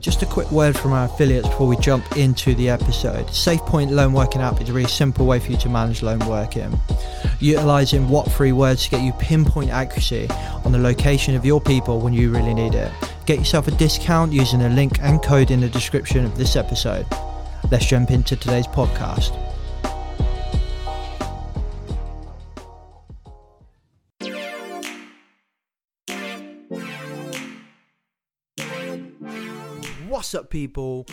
Just 0.00 0.22
a 0.22 0.26
quick 0.26 0.50
word 0.50 0.78
from 0.78 0.92
our 0.94 1.04
affiliates 1.04 1.46
before 1.46 1.66
we 1.66 1.76
jump 1.76 2.16
into 2.16 2.54
the 2.54 2.70
episode. 2.70 3.26
SafePoint 3.26 3.90
Lone 3.90 4.14
Working 4.14 4.40
app 4.40 4.58
is 4.62 4.70
a 4.70 4.72
really 4.72 4.88
simple 4.88 5.26
way 5.26 5.38
for 5.38 5.50
you 5.52 5.58
to 5.58 5.68
manage 5.68 6.02
lone 6.02 6.20
working. 6.20 6.72
Utilizing 7.38 8.06
what3words 8.06 8.84
to 8.84 8.90
get 8.90 9.02
you 9.02 9.12
pinpoint 9.12 9.68
accuracy 9.68 10.26
on 10.64 10.72
the 10.72 10.78
location 10.78 11.34
of 11.34 11.44
your 11.44 11.60
people 11.60 12.00
when 12.00 12.14
you 12.14 12.30
really 12.30 12.54
need 12.54 12.74
it. 12.74 12.90
Get 13.26 13.38
yourself 13.38 13.68
a 13.68 13.72
discount 13.72 14.32
using 14.32 14.60
the 14.60 14.70
link 14.70 14.98
and 15.02 15.22
code 15.22 15.50
in 15.50 15.60
the 15.60 15.68
description 15.68 16.24
of 16.24 16.38
this 16.38 16.56
episode. 16.56 17.04
Let's 17.70 17.84
jump 17.84 18.10
into 18.10 18.36
today's 18.36 18.66
podcast. 18.66 19.49
People? 30.50 31.06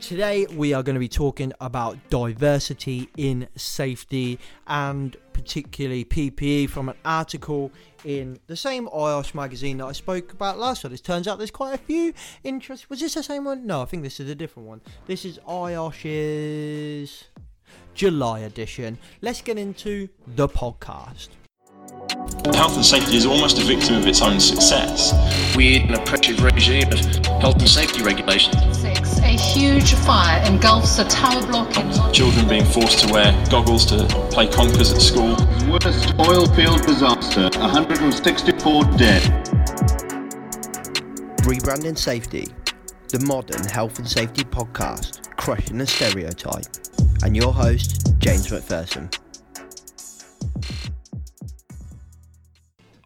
Today 0.00 0.46
we 0.46 0.74
are 0.74 0.82
going 0.82 0.94
to 0.94 1.00
be 1.00 1.08
talking 1.08 1.52
about 1.60 1.96
diversity 2.10 3.08
in 3.16 3.48
safety 3.56 4.38
and 4.66 5.16
particularly 5.32 6.04
PPE 6.04 6.68
from 6.68 6.88
an 6.90 6.96
article 7.04 7.70
in 8.04 8.38
the 8.46 8.56
same 8.56 8.88
IOSH 8.88 9.34
magazine 9.34 9.78
that 9.78 9.86
I 9.86 9.92
spoke 9.92 10.32
about 10.32 10.58
last 10.58 10.82
time. 10.82 10.92
It 10.92 11.02
turns 11.02 11.26
out 11.28 11.38
there's 11.38 11.50
quite 11.50 11.74
a 11.74 11.78
few 11.78 12.12
interesting. 12.44 12.86
Was 12.90 13.00
this 13.00 13.14
the 13.14 13.22
same 13.22 13.44
one? 13.44 13.66
No, 13.66 13.80
I 13.80 13.84
think 13.86 14.02
this 14.02 14.20
is 14.20 14.28
a 14.28 14.34
different 14.34 14.68
one. 14.68 14.80
This 15.06 15.24
is 15.24 15.38
IOSH's 15.48 17.24
July 17.94 18.40
edition. 18.40 18.98
Let's 19.22 19.40
get 19.40 19.56
into 19.56 20.08
the 20.26 20.48
podcast. 20.48 21.28
Health 22.54 22.76
and 22.76 22.84
safety 22.84 23.16
is 23.16 23.26
almost 23.26 23.58
a 23.58 23.64
victim 23.64 23.96
of 23.96 24.06
its 24.06 24.22
own 24.22 24.38
success. 24.40 25.12
Weird 25.56 25.82
and 25.82 25.94
oppressive 25.94 26.42
regime 26.42 26.92
of 26.92 27.00
health 27.40 27.58
and 27.58 27.68
safety 27.68 28.02
regulations. 28.02 28.56
Six, 28.78 29.18
a 29.18 29.36
huge 29.36 29.94
fire 29.94 30.42
engulfs 30.46 30.98
a 30.98 31.04
tower 31.06 31.44
block 31.46 31.76
in 31.76 32.12
Children 32.12 32.48
being 32.48 32.64
forced 32.64 33.06
to 33.06 33.12
wear 33.12 33.32
goggles 33.50 33.84
to 33.86 34.04
play 34.30 34.46
conkers 34.46 34.92
at 34.92 35.00
school. 35.00 35.36
Worst 35.70 36.14
oil 36.18 36.46
field 36.54 36.82
disaster, 36.86 37.50
164 37.58 38.84
dead. 38.96 39.22
Rebranding 41.42 41.98
Safety, 41.98 42.46
the 43.08 43.24
modern 43.26 43.64
health 43.68 43.98
and 43.98 44.08
safety 44.08 44.44
podcast, 44.44 45.36
crushing 45.36 45.78
the 45.78 45.86
stereotype. 45.86 46.66
And 47.22 47.36
your 47.36 47.52
host, 47.52 48.14
James 48.18 48.48
McPherson. 48.48 49.12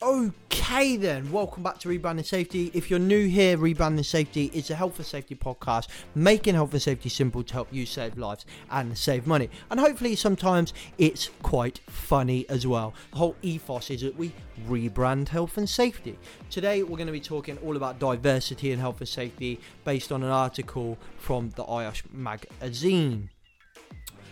Okay, 0.02 0.96
then, 0.96 1.30
welcome 1.30 1.62
back 1.62 1.76
to 1.80 1.88
Rebranding 1.90 2.24
Safety. 2.24 2.70
If 2.72 2.88
you're 2.88 2.98
new 2.98 3.28
here, 3.28 3.58
Rebranding 3.58 4.06
Safety 4.06 4.50
is 4.54 4.70
a 4.70 4.74
health 4.74 4.96
and 4.96 5.04
safety 5.04 5.34
podcast 5.34 5.88
making 6.14 6.54
health 6.54 6.72
and 6.72 6.80
safety 6.80 7.10
simple 7.10 7.42
to 7.42 7.52
help 7.52 7.68
you 7.70 7.84
save 7.84 8.16
lives 8.16 8.46
and 8.70 8.96
save 8.96 9.26
money. 9.26 9.50
And 9.70 9.78
hopefully, 9.78 10.16
sometimes 10.16 10.72
it's 10.96 11.28
quite 11.42 11.80
funny 11.86 12.48
as 12.48 12.66
well. 12.66 12.94
The 13.10 13.18
whole 13.18 13.36
ethos 13.42 13.90
is 13.90 14.00
that 14.00 14.16
we 14.16 14.32
rebrand 14.66 15.28
health 15.28 15.58
and 15.58 15.68
safety. 15.68 16.18
Today, 16.48 16.82
we're 16.82 16.96
going 16.96 17.06
to 17.06 17.12
be 17.12 17.20
talking 17.20 17.58
all 17.58 17.76
about 17.76 17.98
diversity 17.98 18.72
in 18.72 18.78
health 18.78 19.00
and 19.00 19.08
safety 19.08 19.60
based 19.84 20.12
on 20.12 20.22
an 20.22 20.30
article 20.30 20.96
from 21.18 21.50
the 21.56 21.64
IOSH 21.64 22.10
magazine. 22.10 23.28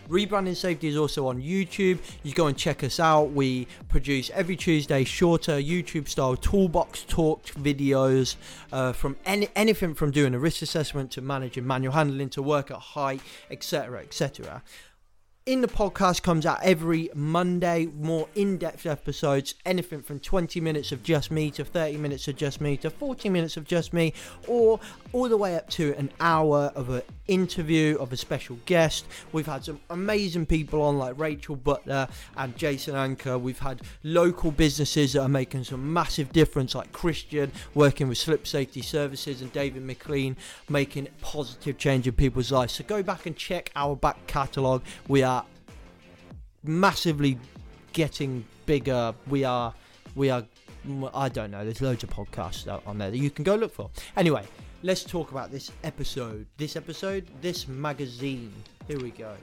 Rebranding 0.08 0.56
Safety 0.56 0.88
is 0.88 0.96
also 0.96 1.26
on 1.28 1.42
YouTube. 1.42 1.98
You 2.22 2.32
go 2.32 2.46
and 2.46 2.56
check 2.56 2.82
us 2.82 2.98
out. 2.98 3.32
We 3.32 3.66
produce 3.88 4.30
every 4.30 4.56
Tuesday 4.56 5.04
shorter 5.04 5.60
YouTube 5.60 6.08
style 6.08 6.34
toolbox 6.36 7.04
talk 7.04 7.44
videos 7.44 8.36
uh, 8.72 8.92
from 8.92 9.16
any, 9.26 9.48
anything 9.54 9.94
from 9.94 10.10
doing 10.10 10.34
a 10.34 10.38
risk 10.38 10.62
assessment 10.62 11.10
to 11.12 11.20
managing 11.20 11.66
manual 11.66 11.92
handling 11.92 12.30
to 12.30 12.42
work 12.42 12.70
at 12.70 12.78
height, 12.78 13.20
etc. 13.50 14.00
etc 14.00 14.62
in 15.48 15.62
the 15.62 15.66
podcast 15.66 16.22
comes 16.22 16.44
out 16.44 16.58
every 16.62 17.08
Monday, 17.14 17.86
more 17.86 18.28
in 18.34 18.58
depth 18.58 18.84
episodes, 18.84 19.54
anything 19.64 20.02
from 20.02 20.20
20 20.20 20.60
minutes 20.60 20.92
of 20.92 21.02
just 21.02 21.30
me 21.30 21.50
to 21.50 21.64
30 21.64 21.96
minutes 21.96 22.28
of 22.28 22.36
just 22.36 22.60
me 22.60 22.76
to 22.76 22.90
40 22.90 23.30
minutes 23.30 23.56
of 23.56 23.64
just 23.64 23.94
me, 23.94 24.12
or 24.46 24.78
all 25.14 25.26
the 25.26 25.38
way 25.38 25.56
up 25.56 25.66
to 25.70 25.94
an 25.96 26.10
hour 26.20 26.70
of 26.74 26.90
an 26.90 27.00
interview 27.28 27.96
of 27.98 28.12
a 28.12 28.16
special 28.18 28.58
guest. 28.66 29.06
We've 29.32 29.46
had 29.46 29.64
some 29.64 29.80
amazing 29.88 30.44
people 30.44 30.82
on, 30.82 30.98
like 30.98 31.18
Rachel 31.18 31.56
Butler 31.56 32.08
and 32.36 32.54
Jason 32.58 32.94
Anker. 32.94 33.38
We've 33.38 33.58
had 33.58 33.80
local 34.02 34.50
businesses 34.50 35.14
that 35.14 35.22
are 35.22 35.30
making 35.30 35.64
some 35.64 35.94
massive 35.94 36.30
difference, 36.30 36.74
like 36.74 36.92
Christian 36.92 37.52
working 37.72 38.08
with 38.08 38.18
Slip 38.18 38.46
Safety 38.46 38.82
Services 38.82 39.40
and 39.40 39.50
David 39.54 39.82
McLean 39.82 40.36
making 40.68 41.08
positive 41.22 41.78
change 41.78 42.06
in 42.06 42.12
people's 42.12 42.52
lives. 42.52 42.74
So 42.74 42.84
go 42.84 43.02
back 43.02 43.24
and 43.24 43.34
check 43.34 43.72
our 43.74 43.96
back 43.96 44.26
catalogue. 44.26 44.82
We 45.08 45.22
are 45.22 45.37
massively 46.68 47.38
getting 47.92 48.44
bigger. 48.66 49.14
We 49.28 49.44
are, 49.44 49.74
we 50.14 50.30
are. 50.30 50.44
I 51.12 51.28
don't 51.28 51.50
know. 51.50 51.64
There's 51.64 51.80
loads 51.80 52.04
of 52.04 52.10
podcasts 52.10 52.68
on 52.86 52.98
there 52.98 53.10
that 53.10 53.18
you 53.18 53.30
can 53.30 53.42
go 53.42 53.56
look 53.56 53.72
for. 53.72 53.90
Anyway, 54.16 54.44
let's 54.82 55.02
talk 55.02 55.32
about 55.32 55.50
this 55.50 55.72
episode. 55.82 56.46
This 56.56 56.76
episode, 56.76 57.26
this 57.40 57.66
magazine. 57.66 58.52
Here 58.86 59.00
we 59.00 59.10
go. 59.10 59.34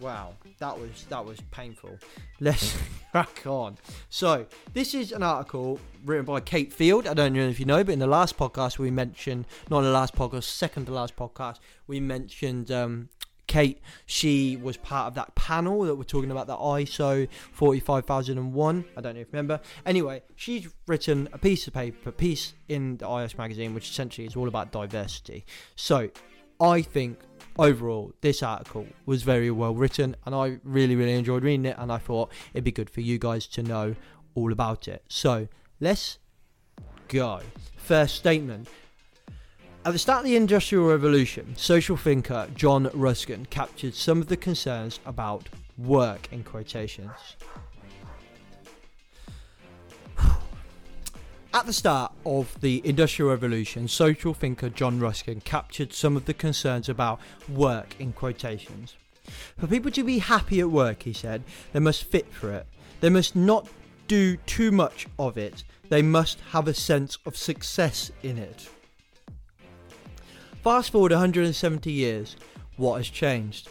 Wow, 0.00 0.34
that 0.58 0.78
was 0.78 1.06
that 1.08 1.24
was 1.24 1.40
painful. 1.50 1.98
Let's 2.38 2.76
crack 3.12 3.46
on. 3.46 3.78
So, 4.10 4.44
this 4.74 4.92
is 4.94 5.10
an 5.12 5.22
article 5.22 5.80
written 6.04 6.26
by 6.26 6.40
Kate 6.40 6.70
Field. 6.70 7.06
I 7.06 7.14
don't 7.14 7.32
know 7.32 7.48
if 7.48 7.58
you 7.58 7.64
know, 7.64 7.82
but 7.82 7.92
in 7.92 7.98
the 7.98 8.06
last 8.06 8.36
podcast 8.36 8.78
we 8.78 8.90
mentioned, 8.90 9.46
not 9.70 9.78
in 9.78 9.84
the 9.84 9.90
last 9.90 10.14
podcast, 10.14 10.44
second 10.44 10.86
to 10.86 10.92
last 10.92 11.16
podcast, 11.16 11.60
we 11.86 11.98
mentioned 11.98 12.70
um, 12.70 13.08
Kate, 13.46 13.80
she 14.06 14.56
was 14.56 14.76
part 14.76 15.06
of 15.06 15.14
that 15.14 15.34
panel 15.34 15.82
that 15.82 15.94
we're 15.94 16.04
talking 16.04 16.30
about, 16.30 16.46
the 16.46 16.56
ISO 16.56 17.28
45001. 17.52 18.84
I 18.96 19.00
don't 19.00 19.14
know 19.14 19.20
if 19.20 19.26
you 19.26 19.30
remember. 19.32 19.60
Anyway, 19.84 20.22
she's 20.34 20.68
written 20.86 21.28
a 21.32 21.38
piece 21.38 21.66
of 21.66 21.74
paper, 21.74 22.10
piece 22.10 22.54
in 22.68 22.96
the 22.96 23.06
IOSH 23.06 23.38
magazine, 23.38 23.74
which 23.74 23.90
essentially 23.90 24.26
is 24.26 24.36
all 24.36 24.48
about 24.48 24.72
diversity. 24.72 25.46
So, 25.76 26.10
I 26.60 26.82
think 26.82 27.20
overall 27.58 28.12
this 28.20 28.42
article 28.42 28.86
was 29.04 29.22
very 29.22 29.50
well 29.50 29.74
written, 29.74 30.16
and 30.24 30.34
I 30.34 30.58
really, 30.64 30.96
really 30.96 31.14
enjoyed 31.14 31.44
reading 31.44 31.66
it. 31.66 31.76
And 31.78 31.92
I 31.92 31.98
thought 31.98 32.32
it'd 32.52 32.64
be 32.64 32.72
good 32.72 32.90
for 32.90 33.00
you 33.00 33.18
guys 33.18 33.46
to 33.48 33.62
know 33.62 33.94
all 34.34 34.52
about 34.52 34.88
it. 34.88 35.04
So, 35.08 35.48
let's 35.80 36.18
go. 37.08 37.40
First 37.76 38.16
statement 38.16 38.68
at 39.86 39.92
the 39.92 39.98
start 40.00 40.18
of 40.18 40.24
the 40.24 40.34
Industrial 40.34 40.84
Revolution, 40.84 41.54
social 41.54 41.96
thinker 41.96 42.48
John 42.56 42.90
Ruskin 42.92 43.46
captured 43.50 43.94
some 43.94 44.20
of 44.20 44.26
the 44.26 44.36
concerns 44.36 44.98
about 45.06 45.48
work 45.78 46.26
in 46.32 46.42
quotations. 46.42 47.36
At 51.54 51.66
the 51.66 51.72
start 51.72 52.10
of 52.26 52.60
the 52.60 52.82
Industrial 52.84 53.30
Revolution, 53.30 53.86
social 53.86 54.34
thinker 54.34 54.70
John 54.70 54.98
Ruskin 54.98 55.40
captured 55.42 55.92
some 55.92 56.16
of 56.16 56.24
the 56.24 56.34
concerns 56.34 56.88
about 56.88 57.20
work 57.48 57.94
in 58.00 58.12
quotations. 58.12 58.96
For 59.56 59.68
people 59.68 59.92
to 59.92 60.02
be 60.02 60.18
happy 60.18 60.58
at 60.58 60.68
work, 60.68 61.04
he 61.04 61.12
said, 61.12 61.44
they 61.72 61.78
must 61.78 62.02
fit 62.02 62.34
for 62.34 62.50
it. 62.50 62.66
They 63.00 63.08
must 63.08 63.36
not 63.36 63.68
do 64.08 64.36
too 64.36 64.72
much 64.72 65.06
of 65.16 65.38
it. 65.38 65.62
They 65.90 66.02
must 66.02 66.40
have 66.50 66.66
a 66.66 66.74
sense 66.74 67.18
of 67.24 67.36
success 67.36 68.10
in 68.24 68.36
it. 68.36 68.68
Fast 70.66 70.90
forward 70.90 71.12
170 71.12 71.92
years, 71.92 72.34
what 72.76 72.96
has 72.96 73.08
changed? 73.08 73.68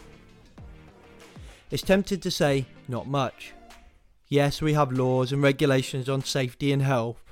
It's 1.70 1.82
tempted 1.82 2.22
to 2.22 2.30
say, 2.30 2.64
not 2.88 3.06
much. 3.06 3.52
Yes, 4.30 4.62
we 4.62 4.72
have 4.72 4.90
laws 4.90 5.30
and 5.30 5.42
regulations 5.42 6.08
on 6.08 6.22
safety 6.24 6.72
and 6.72 6.80
health, 6.80 7.22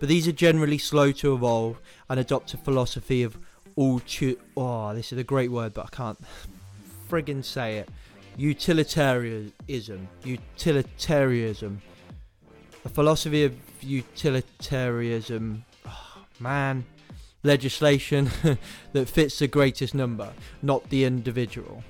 but 0.00 0.08
these 0.08 0.26
are 0.26 0.32
generally 0.32 0.78
slow 0.78 1.12
to 1.12 1.34
evolve 1.34 1.78
and 2.08 2.18
adopt 2.18 2.54
a 2.54 2.56
philosophy 2.56 3.22
of 3.22 3.36
all 3.76 4.00
tu- 4.00 4.40
oh, 4.56 4.94
this 4.94 5.12
is 5.12 5.18
a 5.18 5.24
great 5.24 5.50
word, 5.50 5.74
but 5.74 5.84
I 5.84 5.94
can't 5.94 6.18
friggin' 7.06 7.44
say 7.44 7.76
it. 7.76 7.90
Utilitarianism. 8.38 10.08
Utilitarianism. 10.24 11.82
A 12.86 12.88
philosophy 12.88 13.44
of 13.44 13.54
utilitarianism. 13.82 15.66
Oh, 15.86 16.24
man 16.40 16.86
legislation 17.48 18.30
that 18.92 19.08
fits 19.08 19.40
the 19.40 19.48
greatest 19.48 19.94
number, 19.94 20.32
not 20.62 20.88
the 20.90 21.04
individual. 21.04 21.82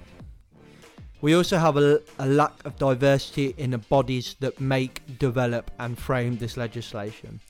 We 1.21 1.35
also 1.35 1.59
have 1.59 1.77
a, 1.77 2.01
a, 2.19 2.27
lack 2.27 2.65
of 2.65 2.79
diversity 2.79 3.55
in 3.59 3.73
the 3.73 3.79
bodies 3.79 4.37
that 4.39 4.61
make, 4.61 5.19
develop, 5.19 5.71
and 5.81 5.99
frame 5.99 6.39
this 6.39 6.57
legislation. 6.57 7.41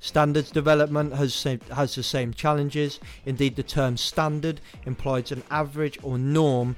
Standards 0.00 0.50
development 0.50 1.14
has, 1.14 1.32
same, 1.32 1.60
has 1.72 1.94
the 1.94 2.02
same 2.02 2.34
challenges. 2.34 2.98
Indeed, 3.24 3.54
the 3.54 3.62
term 3.62 3.96
standard 3.96 4.60
implies 4.84 5.30
an 5.30 5.44
average 5.48 6.00
or 6.02 6.18
norm, 6.18 6.74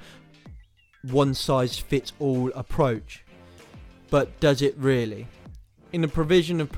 one 1.00 1.32
size 1.32 1.78
fits 1.78 2.12
all 2.18 2.52
approach. 2.54 3.24
But 4.10 4.38
does 4.40 4.60
it 4.60 4.74
really? 4.76 5.26
In 5.94 6.00
the 6.00 6.08
provision 6.08 6.60
of 6.60 6.72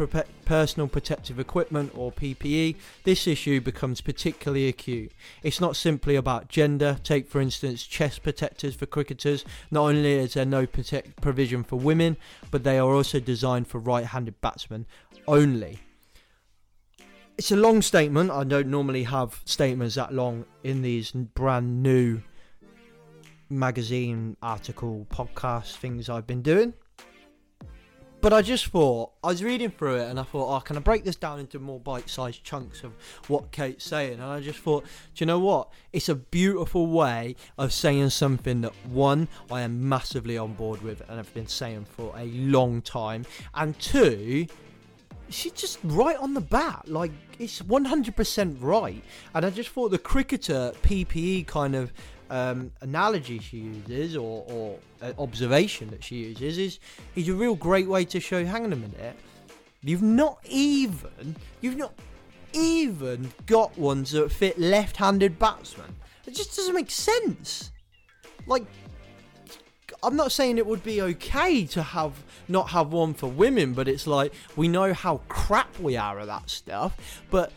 personal 0.44 0.88
protective 0.88 1.40
equipment 1.40 1.90
or 1.96 2.12
PPE, 2.12 2.76
this 3.04 3.26
issue 3.26 3.62
becomes 3.62 4.02
particularly 4.02 4.68
acute. 4.68 5.10
It's 5.42 5.58
not 5.58 5.74
simply 5.74 6.16
about 6.16 6.48
gender. 6.50 6.98
Take, 7.02 7.26
for 7.26 7.40
instance, 7.40 7.86
chest 7.86 8.22
protectors 8.22 8.74
for 8.74 8.84
cricketers. 8.84 9.42
Not 9.70 9.84
only 9.84 10.12
is 10.16 10.34
there 10.34 10.44
no 10.44 10.66
provision 10.66 11.64
for 11.64 11.76
women, 11.76 12.18
but 12.50 12.62
they 12.62 12.78
are 12.78 12.92
also 12.92 13.18
designed 13.18 13.68
for 13.68 13.78
right 13.78 14.04
handed 14.04 14.38
batsmen 14.42 14.84
only. 15.26 15.78
It's 17.38 17.50
a 17.50 17.56
long 17.56 17.80
statement. 17.80 18.30
I 18.30 18.44
don't 18.44 18.68
normally 18.68 19.04
have 19.04 19.40
statements 19.46 19.94
that 19.94 20.12
long 20.12 20.44
in 20.62 20.82
these 20.82 21.12
brand 21.12 21.82
new 21.82 22.20
magazine 23.48 24.36
article 24.42 25.06
podcast 25.08 25.76
things 25.76 26.10
I've 26.10 26.26
been 26.26 26.42
doing. 26.42 26.74
But 28.26 28.32
I 28.32 28.42
just 28.42 28.66
thought 28.66 29.12
I 29.22 29.28
was 29.28 29.44
reading 29.44 29.70
through 29.70 29.98
it 29.98 30.10
and 30.10 30.18
I 30.18 30.24
thought, 30.24 30.52
oh, 30.52 30.58
can 30.58 30.76
I 30.76 30.80
break 30.80 31.04
this 31.04 31.14
down 31.14 31.38
into 31.38 31.60
more 31.60 31.78
bite-sized 31.78 32.42
chunks 32.42 32.82
of 32.82 32.92
what 33.28 33.52
Kate's 33.52 33.84
saying? 33.84 34.14
And 34.14 34.24
I 34.24 34.40
just 34.40 34.58
thought, 34.58 34.82
do 34.82 35.22
you 35.22 35.26
know 35.26 35.38
what? 35.38 35.68
It's 35.92 36.08
a 36.08 36.16
beautiful 36.16 36.88
way 36.88 37.36
of 37.56 37.72
saying 37.72 38.10
something 38.10 38.62
that 38.62 38.72
one 38.88 39.28
I 39.48 39.60
am 39.60 39.88
massively 39.88 40.36
on 40.36 40.54
board 40.54 40.82
with 40.82 41.08
and 41.08 41.18
have 41.18 41.32
been 41.34 41.46
saying 41.46 41.84
for 41.84 42.12
a 42.16 42.24
long 42.24 42.82
time, 42.82 43.26
and 43.54 43.78
two, 43.78 44.48
she's 45.28 45.52
just 45.52 45.78
right 45.84 46.16
on 46.16 46.34
the 46.34 46.40
bat. 46.40 46.88
Like 46.88 47.12
it's 47.38 47.62
100% 47.62 48.56
right. 48.60 49.04
And 49.34 49.46
I 49.46 49.50
just 49.50 49.68
thought 49.68 49.92
the 49.92 49.98
cricketer 49.98 50.72
PPE 50.82 51.46
kind 51.46 51.76
of 51.76 51.92
um, 52.30 52.72
analogy 52.80 53.38
she 53.38 53.58
uses 53.58 54.16
or, 54.16 54.44
or 54.48 54.78
uh, 55.02 55.12
observation 55.18 55.90
that 55.90 56.02
she 56.02 56.16
uses 56.16 56.58
is 56.58 56.78
is 57.14 57.28
a 57.28 57.34
real 57.34 57.54
great 57.54 57.86
way 57.88 58.04
to 58.06 58.20
show. 58.20 58.44
Hang 58.44 58.64
on 58.64 58.72
a 58.72 58.76
minute, 58.76 59.16
you've 59.82 60.02
not 60.02 60.38
even 60.48 61.36
you've 61.60 61.76
not 61.76 61.92
even 62.52 63.32
got 63.46 63.76
ones 63.78 64.12
that 64.12 64.32
fit 64.32 64.58
left-handed 64.58 65.38
batsmen. 65.38 65.94
It 66.26 66.34
just 66.34 66.56
doesn't 66.56 66.74
make 66.74 66.90
sense. 66.90 67.70
Like, 68.46 68.64
I'm 70.02 70.16
not 70.16 70.32
saying 70.32 70.58
it 70.58 70.66
would 70.66 70.82
be 70.82 71.02
okay 71.02 71.64
to 71.66 71.82
have 71.82 72.24
not 72.48 72.70
have 72.70 72.92
one 72.92 73.14
for 73.14 73.28
women, 73.28 73.74
but 73.74 73.88
it's 73.88 74.06
like 74.06 74.32
we 74.56 74.68
know 74.68 74.92
how 74.92 75.18
crap 75.28 75.78
we 75.78 75.96
are 75.96 76.20
at 76.20 76.26
that 76.26 76.50
stuff. 76.50 77.22
But 77.30 77.52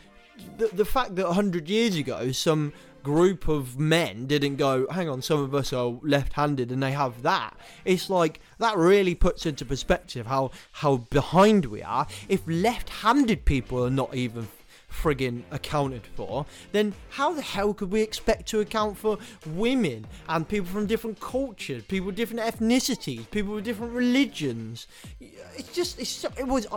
the 0.57 0.68
the 0.68 0.86
fact 0.86 1.16
that 1.16 1.25
100 1.25 1.69
years 1.69 1.95
ago 1.95 2.31
some 2.31 2.74
group 3.03 3.47
of 3.47 3.79
men 3.79 4.25
didn't 4.25 4.57
go, 4.57 4.87
hang 4.91 5.09
on, 5.09 5.21
some 5.21 5.41
of 5.41 5.55
us 5.55 5.73
are 5.73 5.99
left 6.01 6.33
handed 6.33 6.71
and 6.71 6.81
they 6.81 6.91
have 6.91 7.21
that. 7.23 7.57
It's 7.85 8.09
like 8.09 8.39
that 8.59 8.77
really 8.77 9.15
puts 9.15 9.45
into 9.45 9.65
perspective 9.65 10.27
how, 10.27 10.51
how 10.73 10.97
behind 10.97 11.65
we 11.65 11.81
are. 11.81 12.07
If 12.27 12.41
left 12.47 12.89
handed 12.89 13.45
people 13.45 13.83
are 13.85 13.89
not 13.89 14.15
even 14.15 14.47
friggin' 14.91 15.43
accounted 15.51 16.05
for, 16.15 16.45
then 16.71 16.93
how 17.11 17.33
the 17.33 17.41
hell 17.41 17.73
could 17.73 17.91
we 17.91 18.01
expect 18.01 18.47
to 18.49 18.59
account 18.59 18.97
for 18.97 19.17
women 19.45 20.05
and 20.27 20.47
people 20.47 20.67
from 20.67 20.87
different 20.87 21.19
cultures, 21.19 21.83
people 21.83 22.07
with 22.07 22.15
different 22.15 22.41
ethnicities, 22.41 23.29
people 23.31 23.55
with 23.55 23.65
different 23.65 23.93
religions? 23.93 24.87
It's 25.19 25.73
just, 25.73 25.99
it's, 25.99 26.23
it 26.23 26.47
was, 26.47 26.67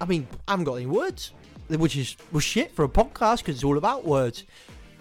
I 0.00 0.04
mean, 0.04 0.26
I 0.46 0.52
haven't 0.52 0.64
got 0.64 0.74
any 0.74 0.86
words, 0.86 1.32
which 1.68 1.96
is 1.96 2.16
was 2.30 2.44
shit 2.44 2.70
for 2.70 2.84
a 2.84 2.88
podcast 2.88 3.38
because 3.38 3.56
it's 3.56 3.64
all 3.64 3.76
about 3.76 4.04
words 4.04 4.44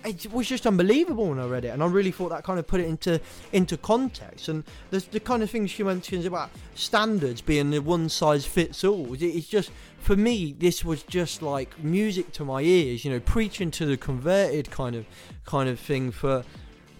it 0.05 0.31
was 0.31 0.47
just 0.47 0.65
unbelievable 0.65 1.29
when 1.29 1.39
I 1.39 1.45
read 1.45 1.65
it, 1.65 1.69
and 1.69 1.83
I 1.83 1.87
really 1.87 2.11
thought 2.11 2.29
that 2.29 2.43
kind 2.43 2.59
of 2.59 2.67
put 2.67 2.79
it 2.79 2.87
into 2.87 3.19
into 3.51 3.77
context. 3.77 4.47
And 4.47 4.63
the 4.91 4.99
the 5.11 5.19
kind 5.19 5.43
of 5.43 5.49
things 5.49 5.71
she 5.71 5.83
mentions 5.83 6.25
about 6.25 6.49
standards 6.75 7.41
being 7.41 7.71
the 7.71 7.79
one 7.79 8.09
size 8.09 8.45
fits 8.45 8.83
all. 8.83 9.15
It's 9.19 9.47
just 9.47 9.71
for 9.99 10.15
me, 10.15 10.55
this 10.57 10.85
was 10.85 11.03
just 11.03 11.41
like 11.41 11.83
music 11.83 12.31
to 12.33 12.45
my 12.45 12.61
ears. 12.61 13.03
You 13.03 13.11
know, 13.11 13.19
preaching 13.19 13.71
to 13.71 13.85
the 13.85 13.97
converted 13.97 14.71
kind 14.71 14.95
of 14.95 15.05
kind 15.45 15.69
of 15.69 15.79
thing. 15.79 16.11
For 16.11 16.43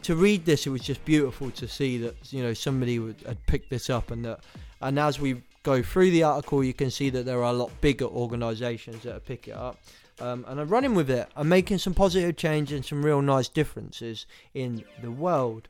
to 0.04 0.16
read 0.16 0.46
this, 0.46 0.68
it 0.68 0.69
was 0.69 0.81
just 0.81 1.04
beautiful 1.06 1.51
to 1.51 1.68
see 1.68 1.98
that 2.00 2.16
you 2.34 2.44
know 2.44 2.54
somebody 2.54 3.00
would, 3.00 3.22
had 3.25 3.46
picked 3.46 3.69
this 3.69 3.90
up, 3.90 4.12
and 4.12 4.25
that 4.25 4.40
and 4.81 5.00
as 5.00 5.19
we 5.19 5.42
go 5.66 5.82
through 5.82 6.12
the 6.12 6.24
article, 6.24 6.64
you 6.64 6.74
can 6.74 6.92
see 6.92 7.10
that 7.10 7.26
there 7.26 7.40
are 7.40 7.52
a 7.52 7.58
lot 7.58 7.72
bigger 7.82 8.06
organisations 8.06 9.04
that 9.04 9.26
pick 9.26 9.48
it 9.48 9.56
up. 9.56 9.78
Um, 10.22 10.46
and 10.48 10.62
I'm 10.62 10.70
running 10.70 10.96
with 10.96 11.10
it. 11.10 11.28
I'm 11.36 11.50
making 11.50 11.80
some 11.80 11.94
positive 11.94 12.38
change 12.38 12.72
and 12.72 12.86
some 12.86 13.04
real 13.04 13.22
nice 13.22 13.50
differences 13.50 14.28
in 14.54 14.86
the 15.02 15.12
world. 15.12 15.68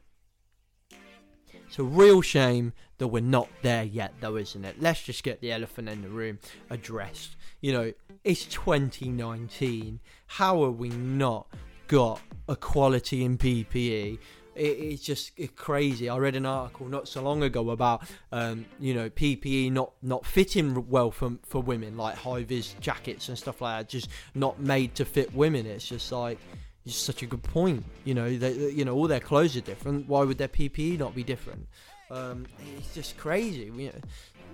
It's 1.67 1.79
a 1.79 1.83
real 1.83 2.21
shame 2.21 2.73
that 2.99 3.07
we're 3.07 3.21
not 3.21 3.47
there 3.63 3.83
yet, 3.83 4.13
though, 4.19 4.35
isn't 4.35 4.63
it? 4.63 4.79
Let's 4.79 5.01
just 5.01 5.23
get 5.23 5.41
the 5.41 5.51
elephant 5.51 5.89
in 5.89 6.03
the 6.03 6.09
room 6.09 6.39
addressed. 6.69 7.35
You 7.61 7.73
know, 7.73 7.93
it's 8.23 8.45
2019. 8.45 9.99
How 10.27 10.61
are 10.63 10.71
we 10.71 10.89
not 10.89 11.47
got 11.87 12.21
equality 12.47 13.23
in 13.23 13.37
PPE? 13.37 14.19
It, 14.55 14.61
it's 14.61 15.03
just 15.03 15.31
crazy. 15.55 16.09
I 16.09 16.17
read 16.17 16.35
an 16.35 16.45
article 16.45 16.87
not 16.87 17.07
so 17.07 17.21
long 17.21 17.43
ago 17.43 17.69
about 17.69 18.03
um, 18.31 18.65
you 18.79 18.93
know 18.93 19.09
PPE 19.09 19.71
not 19.71 19.91
not 20.01 20.25
fitting 20.25 20.89
well 20.89 21.11
for 21.11 21.33
for 21.43 21.61
women, 21.61 21.97
like 21.97 22.15
high 22.15 22.43
vis 22.43 22.75
jackets 22.79 23.29
and 23.29 23.37
stuff 23.37 23.61
like 23.61 23.79
that, 23.79 23.89
just 23.89 24.09
not 24.33 24.59
made 24.59 24.95
to 24.95 25.05
fit 25.05 25.33
women. 25.33 25.65
It's 25.65 25.87
just 25.87 26.11
like 26.11 26.39
it's 26.85 26.95
such 26.95 27.23
a 27.23 27.25
good 27.25 27.43
point. 27.43 27.83
You 28.03 28.13
know, 28.13 28.37
they, 28.37 28.69
you 28.69 28.85
know 28.85 28.93
all 28.95 29.07
their 29.07 29.19
clothes 29.19 29.55
are 29.57 29.61
different. 29.61 30.07
Why 30.07 30.23
would 30.23 30.37
their 30.37 30.47
PPE 30.47 30.99
not 30.99 31.15
be 31.15 31.23
different? 31.23 31.67
Um, 32.11 32.45
it's 32.77 32.93
just 32.93 33.17
crazy. 33.17 33.71
You 33.75 33.87
know, 33.87 33.99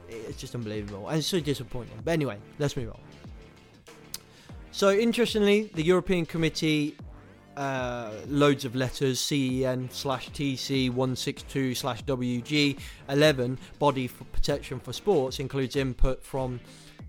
it's 0.10 0.40
just 0.40 0.56
unbelievable 0.56 1.08
and 1.10 1.24
so 1.24 1.40
disappointing. 1.40 2.00
But 2.04 2.12
anyway, 2.12 2.38
let's 2.60 2.76
move 2.76 2.90
on. 2.90 3.00
So 4.72 4.92
interestingly, 4.92 5.70
the 5.74 5.84
European 5.84 6.26
Committee 6.26 6.96
uh, 7.58 8.12
loads 8.28 8.66
of 8.66 8.76
letters 8.76 9.20
CEN 9.20 9.90
slash 9.92 10.30
TC 10.30 10.90
162 10.90 11.76
slash 11.76 12.04
WG 12.04 12.78
11 13.10 13.58
body 13.80 14.08
for 14.08 14.24
protection 14.26 14.80
for 14.80 14.94
sports 14.94 15.40
includes 15.40 15.76
input 15.76 16.24
from 16.24 16.60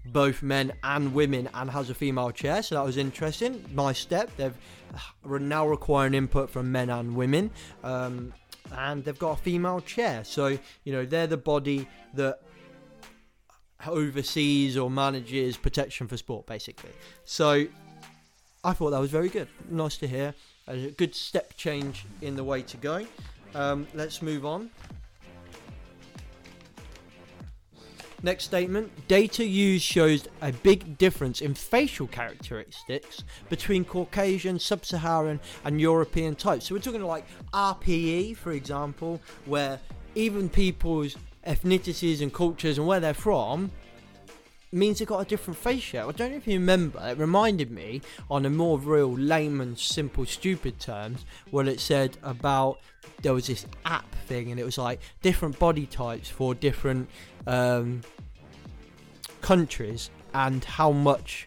both 0.07 0.43
men 0.43 0.73
and 0.83 1.15
women 1.15 1.49
and 1.55 1.71
has 1.71 1.91
a 1.91 1.95
female 1.95 2.31
chair 2.31 2.63
so 2.63 2.75
that 2.75 2.85
was 2.85 2.97
interesting. 2.97 3.65
Nice 3.73 3.99
step 3.99 4.31
they've 4.37 4.57
uh, 4.95 5.39
now 5.39 5.67
requiring 5.67 6.15
input 6.15 6.51
from 6.51 6.73
men 6.73 6.91
and 6.91 7.15
women 7.15 7.51
um, 7.85 8.33
and 8.77 9.05
they've 9.05 9.19
got 9.19 9.39
a 9.39 9.43
female 9.43 9.81
chair. 9.81 10.25
So 10.25 10.59
you 10.85 10.93
know 10.93 11.05
they're 11.05 11.27
the 11.27 11.37
body 11.37 11.87
that 12.15 12.41
oversees 13.87 14.77
or 14.77 14.91
manages 14.91 15.57
protection 15.57 16.09
for 16.09 16.17
sport 16.17 16.47
basically. 16.47 16.91
So 17.25 17.67
I 18.65 18.73
thought 18.75 18.91
that 18.91 19.01
was 19.01 19.11
very 19.11 19.29
good. 19.29 19.49
Nice 19.71 19.97
to 19.97 20.07
hear. 20.07 20.35
A 20.69 20.91
good 20.91 21.17
step 21.17 21.57
change 21.57 22.07
in 22.21 22.37
the 22.37 22.45
way 22.45 22.63
to 22.63 22.77
go. 22.77 23.05
Um, 23.57 23.89
let's 23.93 24.23
move 24.23 24.47
on. 24.47 24.71
Next 28.23 28.45
statement 28.45 29.09
data 29.09 29.45
used 29.45 29.83
shows 29.83 30.29
a 30.43 30.53
big 30.53 30.97
difference 30.97 31.41
in 31.41 31.55
facial 31.55 32.07
characteristics 32.07 33.25
between 33.49 33.85
Caucasian, 33.85 34.61
Sub 34.61 34.87
Saharan, 34.87 35.41
and 35.65 35.81
European 35.81 36.37
types. 36.37 36.67
So 36.67 36.77
we're 36.77 36.83
talking 36.83 37.03
like 37.03 37.27
RPE, 37.53 38.37
for 38.37 38.53
example, 38.53 39.21
where 39.45 39.81
even 40.15 40.49
people's 40.49 41.17
ethnicities 41.45 42.23
and 42.23 42.33
cultures 42.33 42.79
and 42.79 42.87
where 42.87 43.01
they're 43.01 43.13
from 43.13 43.73
means 44.73 45.01
it 45.01 45.07
got 45.07 45.21
a 45.21 45.25
different 45.25 45.59
face 45.59 45.83
shape. 45.83 46.07
I 46.07 46.13
don't 46.13 46.31
know 46.31 46.37
if 46.37 46.47
you 46.47 46.59
remember, 46.59 47.01
it 47.03 47.19
reminded 47.19 47.71
me 47.71 48.03
on 48.31 48.47
a 48.47 48.51
more 48.51 48.79
real 48.79 49.13
layman, 49.13 49.77
simple, 49.77 50.27
stupid 50.27 50.81
terms, 50.81 51.25
what 51.51 51.69
it 51.69 51.81
said 51.81 52.17
about 52.23 52.79
there 53.23 53.35
was 53.35 53.47
this 53.47 53.67
app 53.85 54.11
thing 54.27 54.51
and 54.51 54.59
it 54.59 54.65
was 54.65 54.79
like 54.79 55.01
different 55.23 55.59
body 55.59 55.87
types 55.87 56.29
for 56.29 56.55
different 56.55 57.09
um, 57.47 58.03
countries 59.41 60.11
and 60.35 60.65
how 60.65 60.91
much 60.91 61.47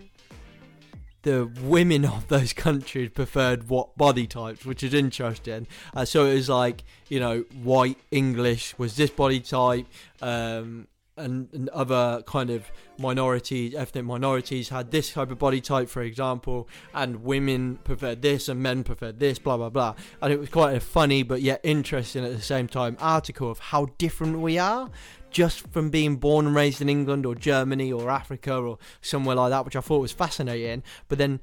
the 1.25 1.51
women 1.63 2.05
of 2.05 2.27
those 2.27 2.53
countries 2.67 3.09
preferred 3.09 3.67
what 3.67 3.97
body 3.97 4.27
types, 4.27 4.65
which 4.65 4.83
is 4.83 4.93
interesting. 4.93 5.67
Uh, 5.93 6.05
so 6.05 6.25
it 6.25 6.35
was 6.35 6.49
like, 6.49 6.83
you 7.09 7.19
know, 7.19 7.39
white 7.63 7.97
English 8.11 8.77
was 8.77 8.95
this 8.95 9.09
body 9.09 9.39
type, 9.39 9.87
um, 10.21 10.87
and, 11.17 11.47
and, 11.53 11.69
other 11.69 12.21
kind 12.25 12.49
of 12.49 12.69
minorities, 12.97 13.73
ethnic 13.73 14.05
minorities, 14.05 14.69
had 14.69 14.91
this 14.91 15.13
type 15.13 15.31
of 15.31 15.39
body 15.39 15.61
type, 15.61 15.89
for 15.89 16.01
example, 16.01 16.67
and 16.93 17.23
women 17.23 17.79
preferred 17.83 18.21
this 18.21 18.49
and 18.49 18.61
men 18.61 18.83
preferred 18.83 19.19
this, 19.19 19.39
blah 19.39 19.57
blah 19.57 19.69
blah. 19.69 19.95
And 20.21 20.33
it 20.33 20.39
was 20.39 20.49
quite 20.49 20.75
a 20.75 20.79
funny 20.79 21.23
but 21.23 21.41
yet 21.41 21.61
interesting 21.63 22.25
at 22.25 22.33
the 22.33 22.41
same 22.41 22.67
time 22.67 22.97
article 22.99 23.49
of 23.49 23.59
how 23.59 23.87
different 23.97 24.39
we 24.39 24.57
are, 24.57 24.89
just 25.29 25.67
from 25.71 25.89
being 25.89 26.17
born 26.17 26.47
and 26.47 26.55
raised 26.55 26.81
in 26.81 26.89
England 26.89 27.25
or 27.25 27.35
Germany 27.35 27.91
or 27.91 28.09
Africa 28.09 28.55
or 28.57 28.77
somewhere 29.01 29.35
like 29.35 29.49
that, 29.51 29.65
which 29.65 29.75
I 29.75 29.81
thought 29.81 29.99
was 29.99 30.11
fascinating. 30.11 30.83
But 31.07 31.17
then 31.17 31.39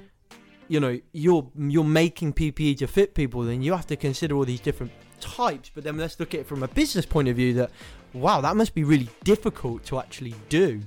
you 0.68 0.80
know 0.80 0.98
you're 1.12 1.50
you're 1.56 1.84
making 1.84 2.32
PPE 2.34 2.78
to 2.78 2.86
fit 2.86 3.14
people, 3.14 3.42
then 3.42 3.62
you 3.62 3.72
have 3.72 3.86
to 3.88 3.96
consider 3.96 4.34
all 4.34 4.44
these 4.44 4.60
different 4.60 4.92
types. 5.22 5.70
But 5.74 5.84
then 5.84 5.96
let's 5.96 6.20
look 6.20 6.34
at 6.34 6.40
it 6.40 6.46
from 6.46 6.62
a 6.62 6.68
business 6.68 7.06
point 7.06 7.28
of 7.28 7.36
view. 7.36 7.54
That 7.54 7.70
wow, 8.12 8.42
that 8.42 8.56
must 8.56 8.74
be 8.74 8.84
really 8.84 9.08
difficult 9.24 9.84
to 9.86 9.98
actually 9.98 10.34
do. 10.50 10.82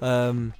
Um, 0.00 0.54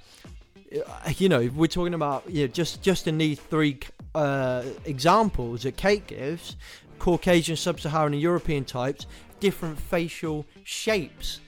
uh, 0.75 1.13
you 1.17 1.29
know, 1.29 1.49
we're 1.55 1.69
talking 1.69 1.95
about 1.95 2.29
you 2.29 2.43
know, 2.43 2.49
just 2.49 2.83
just 2.83 3.07
in 3.07 3.19
these 3.19 3.39
three 3.39 3.79
uh, 4.15 4.65
examples 4.85 5.63
that 5.63 5.77
Kate 5.77 6.07
gives, 6.07 6.57
Caucasian, 6.99 7.57
Sub-Saharan, 7.57 8.13
and 8.13 8.21
European 8.21 8.65
types, 8.65 9.07
different 9.39 9.79
facial 9.79 10.45
shapes. 10.65 11.41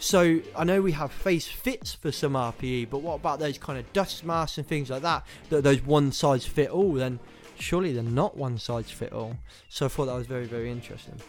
So 0.00 0.40
I 0.56 0.64
know 0.64 0.80
we 0.80 0.92
have 0.92 1.12
face 1.12 1.46
fits 1.46 1.92
for 1.92 2.10
some 2.10 2.32
RPE, 2.32 2.88
but 2.88 3.02
what 3.02 3.16
about 3.16 3.38
those 3.38 3.58
kind 3.58 3.78
of 3.78 3.92
dust 3.92 4.24
masks 4.24 4.56
and 4.56 4.66
things 4.66 4.88
like 4.88 5.02
that? 5.02 5.26
That 5.50 5.62
those 5.62 5.82
one 5.82 6.10
size 6.10 6.46
fit 6.46 6.70
all? 6.70 6.94
Then 6.94 7.20
surely 7.60 7.92
they're 7.92 8.02
not 8.02 8.36
one 8.36 8.58
size 8.58 8.90
fit 8.90 9.12
all. 9.12 9.36
So 9.68 9.86
I 9.86 9.88
thought 9.88 10.06
that 10.06 10.14
was 10.14 10.26
very 10.26 10.46
very 10.46 10.70
interesting. 10.70 11.20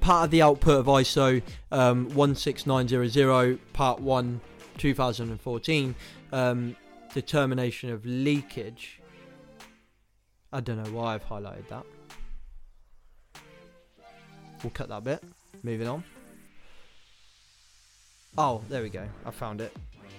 Part 0.00 0.26
of 0.26 0.30
the 0.30 0.42
output 0.42 0.78
of 0.80 0.86
ISO 0.86 1.42
um, 1.72 2.10
16900 2.10 3.72
Part 3.72 4.00
One 4.00 4.40
2014 4.78 5.94
um, 6.32 6.76
determination 7.12 7.90
of 7.90 8.04
leakage. 8.04 9.00
I 10.52 10.60
don't 10.60 10.82
know 10.82 10.90
why 10.90 11.14
I've 11.14 11.26
highlighted 11.26 11.68
that. 11.68 11.84
We'll 14.62 14.70
cut 14.70 14.88
that 14.88 15.04
bit. 15.04 15.22
Moving 15.62 15.88
on. 15.88 16.04
Oh, 18.38 18.62
there 18.68 18.82
we 18.82 18.90
go. 18.90 19.06
I 19.24 19.30
found 19.30 19.60
it. 19.60 19.74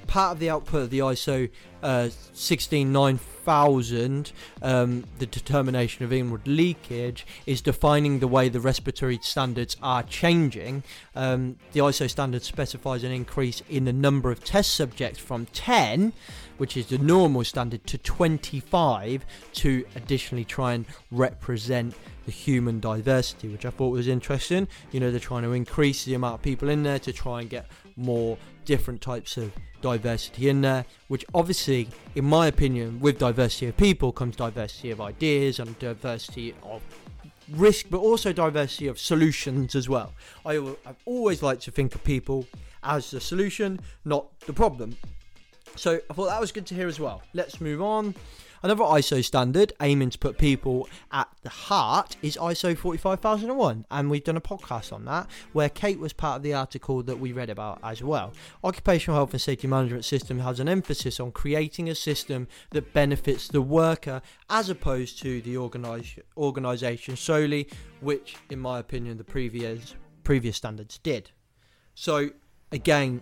Part 0.08 0.34
of 0.34 0.40
the 0.40 0.50
output 0.50 0.84
of 0.84 0.90
the 0.90 1.00
ISO 1.00 1.50
uh, 1.84 2.10
169,000, 2.10 4.32
um, 4.62 5.04
the 5.20 5.26
determination 5.26 6.06
of 6.06 6.12
inward 6.12 6.48
leakage, 6.48 7.26
is 7.46 7.62
defining 7.62 8.20
the 8.20 8.28
way 8.28 8.50
the 8.50 8.60
respiratory 8.60 9.20
standards 9.22 9.78
are 9.82 10.04
changing. 10.04 10.84
Um, 11.16 11.58
the 11.74 11.80
ISO 11.82 12.10
standard 12.10 12.44
specifies 12.44 13.04
an 13.04 13.12
increase 13.12 13.62
in 13.70 13.86
the 13.86 13.94
number 13.94 14.32
of 14.32 14.44
test 14.44 14.74
subjects 14.74 15.20
from 15.20 15.46
10, 15.48 16.14
which 16.58 16.76
is 16.76 16.88
the 16.88 16.98
normal 16.98 17.44
standard, 17.44 17.86
to 17.88 17.98
25 17.98 19.26
to 19.54 19.86
additionally 19.96 20.46
try 20.46 20.74
and 20.74 20.86
represent 21.12 21.96
the 22.26 22.32
human 22.32 22.80
diversity, 22.80 23.48
which 23.48 23.66
I 23.66 23.70
thought 23.70 23.90
was 23.90 24.08
interesting. 24.08 24.68
You 24.92 25.00
know, 25.00 25.12
they're 25.12 25.20
trying 25.20 25.44
to 25.44 25.54
increase 25.54 26.06
the 26.06 26.14
amount 26.14 26.36
of 26.36 26.42
people 26.42 26.70
in 26.70 26.84
there 26.84 27.00
to 27.00 27.14
try 27.14 27.42
and 27.42 27.50
get 27.50 27.68
more 27.96 28.38
different 28.68 29.02
types 29.02 29.38
of 29.38 29.52
diversity 29.82 30.50
in 30.50 30.62
there, 30.62 30.86
which 31.08 31.26
obviously, 31.34 31.88
in 32.14 32.26
my 32.26 32.46
opinion, 32.48 33.00
with 33.00 33.18
diversity 33.18 33.68
of 33.68 33.78
people 33.78 34.12
comes 34.12 34.36
diversity 34.36 34.92
of 34.92 35.02
ideas 35.02 35.58
and 35.58 35.80
diversity 35.80 36.54
of 36.62 36.84
risk, 37.54 37.86
but 37.90 38.00
also 38.00 38.34
diversity 38.34 38.88
of 38.88 39.00
solutions 39.00 39.74
as 39.74 39.88
well. 39.88 40.14
I, 40.46 40.58
I've 40.86 41.02
always 41.06 41.42
liked 41.42 41.64
to 41.64 41.72
think 41.72 41.96
of 41.96 42.04
people 42.04 42.46
as 42.84 43.10
the 43.10 43.22
solution, 43.22 43.80
not 44.04 44.38
the 44.42 44.54
problem. 44.54 44.98
So 45.76 46.02
I 46.10 46.14
thought 46.14 46.28
that 46.28 46.42
was 46.42 46.52
good 46.52 46.66
to 46.68 46.76
hear 46.76 46.88
as 46.88 47.00
well. 47.00 47.24
Let's 47.34 47.62
move 47.62 47.82
on. 47.82 48.16
Another 48.64 48.84
ISO 48.84 49.24
standard 49.24 49.74
aiming 49.82 50.10
to 50.10 50.18
put 50.18 50.38
people 50.38 50.90
at 51.12 51.28
the 51.44 51.50
heart 51.50 52.16
is 52.22 52.38
ISO 52.38 52.76
45001, 52.78 53.86
and 53.92 54.10
we've 54.10 54.24
done 54.24 54.38
a 54.38 54.42
podcast 54.42 54.92
on 54.92 55.06
that 55.06 55.30
where 55.54 55.70
Kate 55.70 56.00
was 56.00 56.14
part 56.14 56.38
of 56.38 56.44
the 56.44 56.54
article 56.54 57.04
that 57.04 57.20
we 57.20 57.32
read 57.32 57.50
about 57.50 57.80
as 57.84 58.02
well. 58.02 58.34
Occupational 58.64 59.18
health 59.18 59.32
and 59.34 59.42
safety 59.42 59.68
management 59.68 60.06
system 60.06 60.40
has 60.40 60.60
an 60.60 60.68
emphasis 60.68 61.20
on 61.20 61.32
creating 61.32 61.90
a 61.90 61.96
system 61.96 62.48
that 62.72 62.94
benefits 62.94 63.48
the 63.48 63.62
worker 63.62 64.22
as 64.50 64.70
opposed 64.70 65.20
to 65.22 65.42
the 65.42 65.58
organization 65.58 67.16
solely, 67.16 67.68
which, 68.02 68.38
in 68.50 68.60
my 68.60 68.80
opinion, 68.80 69.18
the 69.18 69.24
previous 69.24 69.96
previous 70.24 70.58
standards 70.58 70.98
did. 70.98 71.32
So 71.96 72.32
again, 72.72 73.22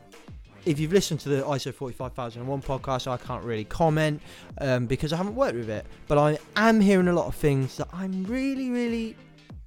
if 0.65 0.79
you've 0.79 0.91
listened 0.91 1.19
to 1.21 1.29
the 1.29 1.41
ISO 1.43 1.73
45001 1.73 2.61
podcast, 2.61 3.07
I 3.07 3.17
can't 3.17 3.43
really 3.43 3.65
comment 3.65 4.21
um, 4.59 4.87
because 4.87 5.13
I 5.13 5.17
haven't 5.17 5.35
worked 5.35 5.55
with 5.55 5.69
it. 5.69 5.85
But 6.07 6.17
I 6.17 6.37
am 6.55 6.81
hearing 6.81 7.07
a 7.07 7.13
lot 7.13 7.27
of 7.27 7.35
things 7.35 7.77
that 7.77 7.87
I'm 7.93 8.23
really, 8.25 8.69
really 8.69 9.15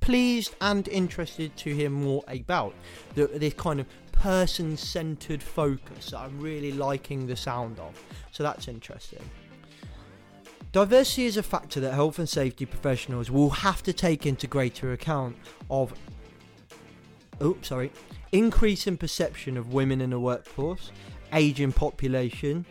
pleased 0.00 0.55
and 0.61 0.88
interested 0.88 1.57
to 1.59 1.75
hear 1.75 1.90
more 1.90 2.25
about. 2.26 2.75
The, 3.14 3.26
this 3.26 3.55
kind 3.55 3.81
of 3.81 3.87
person 4.12 4.76
centered 4.76 5.43
focus 5.43 6.11
that 6.11 6.19
I'm 6.19 6.40
really 6.40 6.73
liking 6.73 7.26
the 7.26 7.37
sound 7.37 7.78
of. 7.78 8.00
So 8.33 8.43
that's 8.43 8.67
interesting. 8.67 9.23
Diversity 10.73 11.26
is 11.26 11.37
a 11.37 11.43
factor 11.43 11.81
that 11.81 11.95
health 11.95 12.19
and 12.19 12.28
safety 12.28 12.67
professionals 12.67 13.31
will 13.31 13.50
have 13.50 13.83
to 13.85 13.93
take 13.93 14.26
into 14.26 14.47
greater 14.47 14.93
account 14.93 15.37
of. 15.71 15.95
Oh, 17.40 17.57
sorry 17.62 17.93
increase 18.33 18.87
in 18.87 18.97
perception 18.97 19.57
of 19.57 19.73
women 19.73 20.01
in 20.01 20.11
the 20.11 20.21
workforce, 20.21 20.91
aging 21.33 21.73
population 21.73 22.65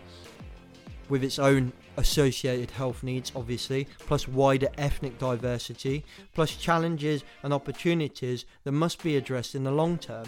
with 1.09 1.23
its 1.23 1.39
own 1.39 1.71
associated 1.95 2.71
health 2.71 3.01
needs, 3.01 3.31
obviously, 3.35 3.87
plus 3.99 4.27
wider 4.27 4.67
ethnic 4.77 5.17
diversity, 5.17 6.05
plus 6.33 6.55
challenges 6.55 7.23
and 7.43 7.53
opportunities 7.53 8.45
that 8.63 8.71
must 8.71 9.01
be 9.01 9.15
addressed 9.15 9.55
in 9.55 9.63
the 9.63 9.71
long 9.71 9.97
term. 9.97 10.25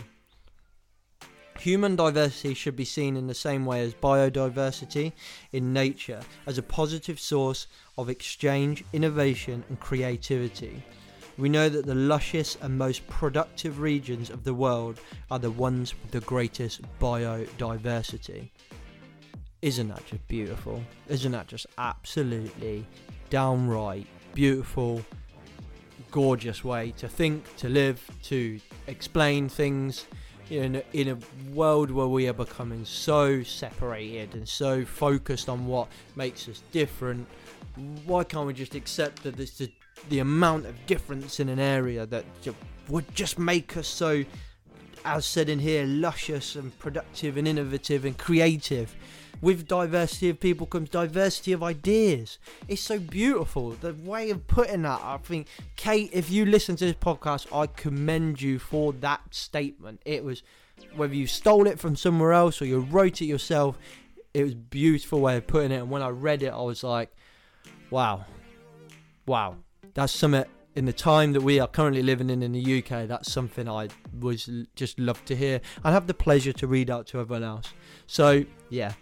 Human 1.59 1.97
diversity 1.97 2.53
should 2.53 2.77
be 2.77 2.85
seen 2.85 3.17
in 3.17 3.27
the 3.27 3.33
same 3.33 3.65
way 3.65 3.81
as 3.81 3.93
biodiversity 3.93 5.11
in 5.51 5.73
nature 5.73 6.21
as 6.47 6.57
a 6.57 6.63
positive 6.63 7.19
source 7.19 7.67
of 7.97 8.09
exchange, 8.09 8.83
innovation, 8.93 9.65
and 9.67 9.77
creativity. 9.77 10.81
We 11.39 11.47
know 11.47 11.69
that 11.69 11.85
the 11.85 11.95
luscious 11.95 12.57
and 12.61 12.77
most 12.77 13.07
productive 13.07 13.79
regions 13.79 14.29
of 14.29 14.43
the 14.43 14.53
world 14.53 14.99
are 15.31 15.39
the 15.39 15.49
ones 15.49 15.93
with 16.03 16.11
the 16.11 16.19
greatest 16.19 16.81
biodiversity. 16.99 18.49
Isn't 19.61 19.87
that 19.87 20.05
just 20.05 20.27
beautiful? 20.27 20.83
Isn't 21.07 21.31
that 21.31 21.47
just 21.47 21.65
absolutely 21.77 22.85
downright 23.29 24.05
beautiful, 24.33 25.01
gorgeous 26.11 26.65
way 26.65 26.91
to 26.97 27.07
think, 27.07 27.55
to 27.55 27.69
live, 27.69 28.05
to 28.23 28.59
explain 28.87 29.47
things? 29.47 30.07
In 30.49 30.77
a, 30.77 30.83
in 30.93 31.09
a 31.09 31.17
world 31.53 31.91
where 31.91 32.07
we 32.07 32.27
are 32.27 32.33
becoming 32.33 32.83
so 32.83 33.43
separated 33.43 34.33
and 34.33 34.49
so 34.49 34.83
focused 34.83 35.47
on 35.47 35.67
what 35.67 35.87
makes 36.15 36.49
us 36.49 36.63
different, 36.71 37.27
why 38.05 38.23
can't 38.23 38.47
we 38.47 38.53
just 38.53 38.73
accept 38.73 39.21
that 39.21 39.37
this 39.37 39.61
is 39.61 39.69
the 40.07 40.19
amount 40.19 40.65
of 40.65 40.85
difference 40.85 41.39
in 41.39 41.49
an 41.49 41.59
area 41.59 42.05
that 42.05 42.25
would 42.87 43.13
just 43.13 43.37
make 43.37 43.77
us 43.77 43.87
so, 43.87 44.23
as 45.05 45.25
said 45.25 45.49
in 45.49 45.59
here, 45.59 45.85
luscious 45.85 46.55
and 46.55 46.77
productive 46.79 47.37
and 47.37 47.47
innovative 47.47 48.05
and 48.05 48.17
creative. 48.17 48.95
With 49.41 49.69
diversity 49.69 50.29
of 50.29 50.39
people 50.41 50.67
comes 50.67 50.89
diversity 50.89 51.53
of 51.53 51.63
ideas. 51.63 52.39
It's 52.67 52.81
so 52.81 52.99
beautiful. 52.99 53.71
The 53.71 53.93
way 53.93 54.31
of 54.31 54.45
putting 54.47 54.81
that, 54.81 54.99
I 55.01 55.17
think, 55.17 55.47
Kate, 55.77 56.09
if 56.11 56.29
you 56.29 56.45
listen 56.45 56.75
to 56.77 56.85
this 56.85 56.95
podcast, 56.95 57.47
I 57.55 57.67
commend 57.67 58.41
you 58.41 58.59
for 58.59 58.91
that 58.93 59.21
statement. 59.33 60.01
It 60.05 60.25
was, 60.25 60.43
whether 60.93 61.15
you 61.15 61.25
stole 61.25 61.67
it 61.67 61.79
from 61.79 61.95
somewhere 61.95 62.33
else 62.33 62.61
or 62.61 62.65
you 62.65 62.81
wrote 62.81 63.21
it 63.21 63.25
yourself, 63.25 63.77
it 64.33 64.43
was 64.43 64.55
beautiful 64.55 65.21
way 65.21 65.37
of 65.37 65.47
putting 65.47 65.71
it. 65.71 65.77
And 65.77 65.89
when 65.89 66.01
I 66.01 66.09
read 66.09 66.43
it, 66.43 66.51
I 66.51 66.61
was 66.61 66.83
like, 66.83 67.09
wow, 67.91 68.25
wow 69.25 69.55
that's 69.93 70.13
something 70.13 70.45
in 70.75 70.85
the 70.85 70.93
time 70.93 71.33
that 71.33 71.41
we 71.41 71.59
are 71.59 71.67
currently 71.67 72.03
living 72.03 72.29
in 72.29 72.43
in 72.43 72.51
the 72.51 72.79
UK, 72.79 73.07
that's 73.07 73.31
something 73.31 73.67
I 73.67 73.89
would 74.19 74.41
just 74.75 74.99
love 74.99 75.23
to 75.25 75.35
hear 75.35 75.61
and 75.83 75.93
have 75.93 76.07
the 76.07 76.13
pleasure 76.13 76.53
to 76.53 76.67
read 76.67 76.89
out 76.89 77.07
to 77.07 77.19
everyone 77.19 77.43
else. 77.43 77.73
So, 78.07 78.45
yeah, 78.69 78.93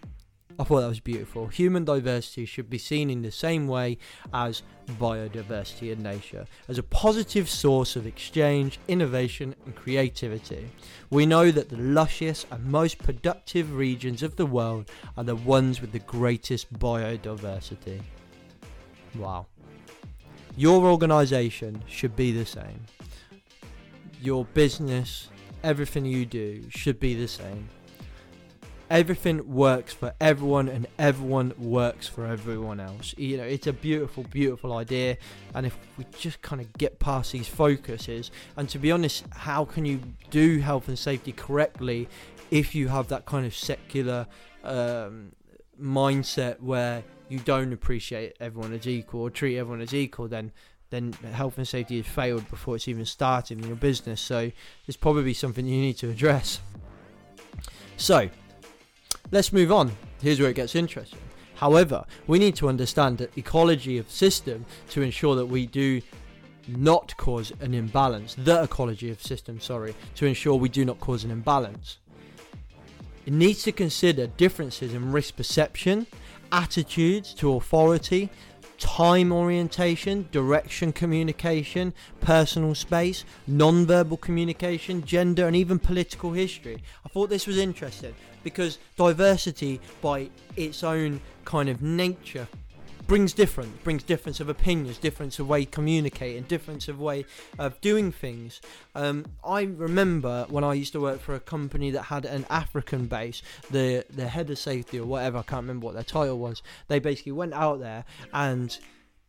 I 0.59 0.63
thought 0.63 0.81
that 0.81 0.87
was 0.87 0.99
beautiful. 0.99 1.47
Human 1.47 1.85
diversity 1.85 2.45
should 2.45 2.69
be 2.69 2.79
seen 2.79 3.11
in 3.11 3.21
the 3.21 3.31
same 3.31 3.67
way 3.67 3.99
as 4.33 4.63
biodiversity 4.93 5.91
in 5.91 6.01
nature, 6.01 6.47
as 6.67 6.79
a 6.79 6.83
positive 6.83 7.47
source 7.47 7.95
of 7.95 8.07
exchange, 8.07 8.79
innovation, 8.87 9.53
and 9.65 9.75
creativity. 9.75 10.67
We 11.11 11.27
know 11.27 11.51
that 11.51 11.69
the 11.69 11.77
luscious 11.77 12.47
and 12.49 12.65
most 12.65 12.97
productive 12.97 13.75
regions 13.75 14.23
of 14.23 14.35
the 14.35 14.47
world 14.47 14.89
are 15.15 15.23
the 15.23 15.35
ones 15.35 15.79
with 15.79 15.91
the 15.91 15.99
greatest 15.99 16.73
biodiversity. 16.73 18.01
Wow. 19.15 19.45
Your 20.57 20.85
organization 20.85 21.83
should 21.87 22.15
be 22.15 22.31
the 22.31 22.43
same. 22.43 22.81
Your 24.19 24.43
business, 24.43 25.29
everything 25.63 26.03
you 26.03 26.25
do 26.25 26.63
should 26.69 26.99
be 26.99 27.13
the 27.13 27.27
same. 27.27 27.69
Everything 28.89 29.47
works 29.53 29.93
for 29.93 30.15
everyone 30.19 30.67
and 30.67 30.87
everyone 30.97 31.53
works 31.59 32.07
for 32.07 32.25
everyone 32.25 32.79
else. 32.79 33.13
You 33.19 33.37
know, 33.37 33.43
it's 33.43 33.67
a 33.67 33.73
beautiful, 33.73 34.23
beautiful 34.23 34.73
idea. 34.73 35.17
And 35.53 35.67
if 35.67 35.77
we 35.95 36.07
just 36.17 36.41
kind 36.41 36.59
of 36.59 36.73
get 36.73 36.97
past 36.97 37.33
these 37.33 37.47
focuses, 37.47 38.31
and 38.55 38.67
to 38.69 38.79
be 38.79 38.91
honest, 38.91 39.25
how 39.29 39.63
can 39.63 39.85
you 39.85 40.01
do 40.31 40.57
health 40.57 40.87
and 40.87 40.97
safety 40.97 41.33
correctly 41.33 42.09
if 42.49 42.73
you 42.73 42.87
have 42.87 43.09
that 43.09 43.27
kind 43.27 43.45
of 43.45 43.53
secular 43.55 44.25
um, 44.63 45.33
mindset 45.79 46.59
where 46.61 47.03
you 47.29 47.39
don't 47.39 47.73
appreciate 47.73 48.35
everyone 48.39 48.73
as 48.73 48.87
equal 48.87 49.21
or 49.21 49.29
treat 49.29 49.57
everyone 49.57 49.81
as 49.81 49.93
equal, 49.93 50.27
then 50.27 50.51
then 50.89 51.11
health 51.33 51.57
and 51.57 51.67
safety 51.67 51.97
has 51.97 52.05
failed 52.05 52.49
before 52.49 52.75
it's 52.75 52.87
even 52.87 53.05
started 53.05 53.59
in 53.59 53.67
your 53.67 53.75
business. 53.75 54.21
So 54.21 54.51
it's 54.87 54.95
probably 54.95 55.33
something 55.33 55.67
you 55.67 55.81
need 55.81 55.97
to 55.97 56.09
address. 56.09 56.61
So 57.97 58.29
let's 59.31 59.51
move 59.51 59.71
on. 59.71 59.91
here's 60.21 60.39
where 60.39 60.49
it 60.49 60.55
gets 60.55 60.75
interesting. 60.75 61.19
However, 61.55 62.05
we 62.27 62.39
need 62.39 62.55
to 62.57 62.69
understand 62.69 63.17
the 63.17 63.29
ecology 63.35 63.97
of 63.97 64.09
system 64.09 64.65
to 64.91 65.01
ensure 65.01 65.35
that 65.35 65.47
we 65.47 65.65
do 65.65 66.01
not 66.67 67.15
cause 67.17 67.51
an 67.59 67.73
imbalance. 67.73 68.35
The 68.35 68.63
ecology 68.63 69.09
of 69.09 69.21
system, 69.21 69.59
sorry, 69.59 69.95
to 70.15 70.25
ensure 70.25 70.55
we 70.55 70.69
do 70.69 70.85
not 70.85 70.99
cause 70.99 71.23
an 71.23 71.31
imbalance. 71.31 71.97
It 73.25 73.33
needs 73.33 73.63
to 73.63 73.71
consider 73.71 74.27
differences 74.27 74.93
in 74.93 75.11
risk 75.11 75.35
perception, 75.35 76.07
attitudes 76.51 77.33
to 77.35 77.53
authority, 77.53 78.29
time 78.77 79.31
orientation, 79.31 80.27
direction 80.31 80.93
communication, 80.93 81.93
personal 82.21 82.75
space, 82.75 83.25
non-verbal 83.47 84.17
communication, 84.17 85.03
gender, 85.05 85.47
and 85.47 85.55
even 85.55 85.79
political 85.79 86.31
history. 86.31 86.81
I 87.05 87.09
thought 87.09 87.29
this 87.29 87.47
was 87.47 87.57
interesting 87.57 88.13
because 88.43 88.77
diversity, 88.95 89.81
by 90.01 90.29
its 90.55 90.83
own 90.83 91.21
kind 91.45 91.69
of 91.69 91.81
nature, 91.81 92.47
brings 93.07 93.31
different 93.31 93.83
brings 93.83 94.03
difference 94.03 94.39
of 94.41 94.49
opinions 94.49 94.97
difference 94.97 95.39
of 95.39 95.47
way 95.47 95.63
communicating 95.63 96.43
difference 96.43 96.89
of 96.89 96.99
way 96.99 97.25
of 97.57 97.79
doing 97.79 98.11
things. 98.11 98.59
Um, 98.95 99.25
i 99.45 99.61
remember 99.61 100.45
when 100.49 100.63
i 100.63 100.73
used 100.73 100.91
to 100.93 100.99
work 100.99 101.21
for 101.21 101.33
a 101.33 101.39
company 101.39 101.89
that 101.91 102.03
had 102.03 102.25
an 102.25 102.45
african 102.49 103.05
base 103.05 103.41
the 103.71 104.05
the 104.09 104.27
head 104.27 104.49
of 104.49 104.59
safety 104.59 104.99
or 104.99 105.05
whatever 105.05 105.37
i 105.37 105.41
can't 105.41 105.63
remember 105.63 105.85
what 105.85 105.95
their 105.95 106.03
title 106.03 106.37
was 106.37 106.61
they 106.89 106.99
basically 106.99 107.31
went 107.31 107.53
out 107.53 107.79
there 107.79 108.03
and 108.33 108.79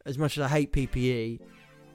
as 0.05 0.19
much 0.19 0.37
as 0.37 0.45
i 0.45 0.49
hate 0.49 0.73
ppe 0.73 1.39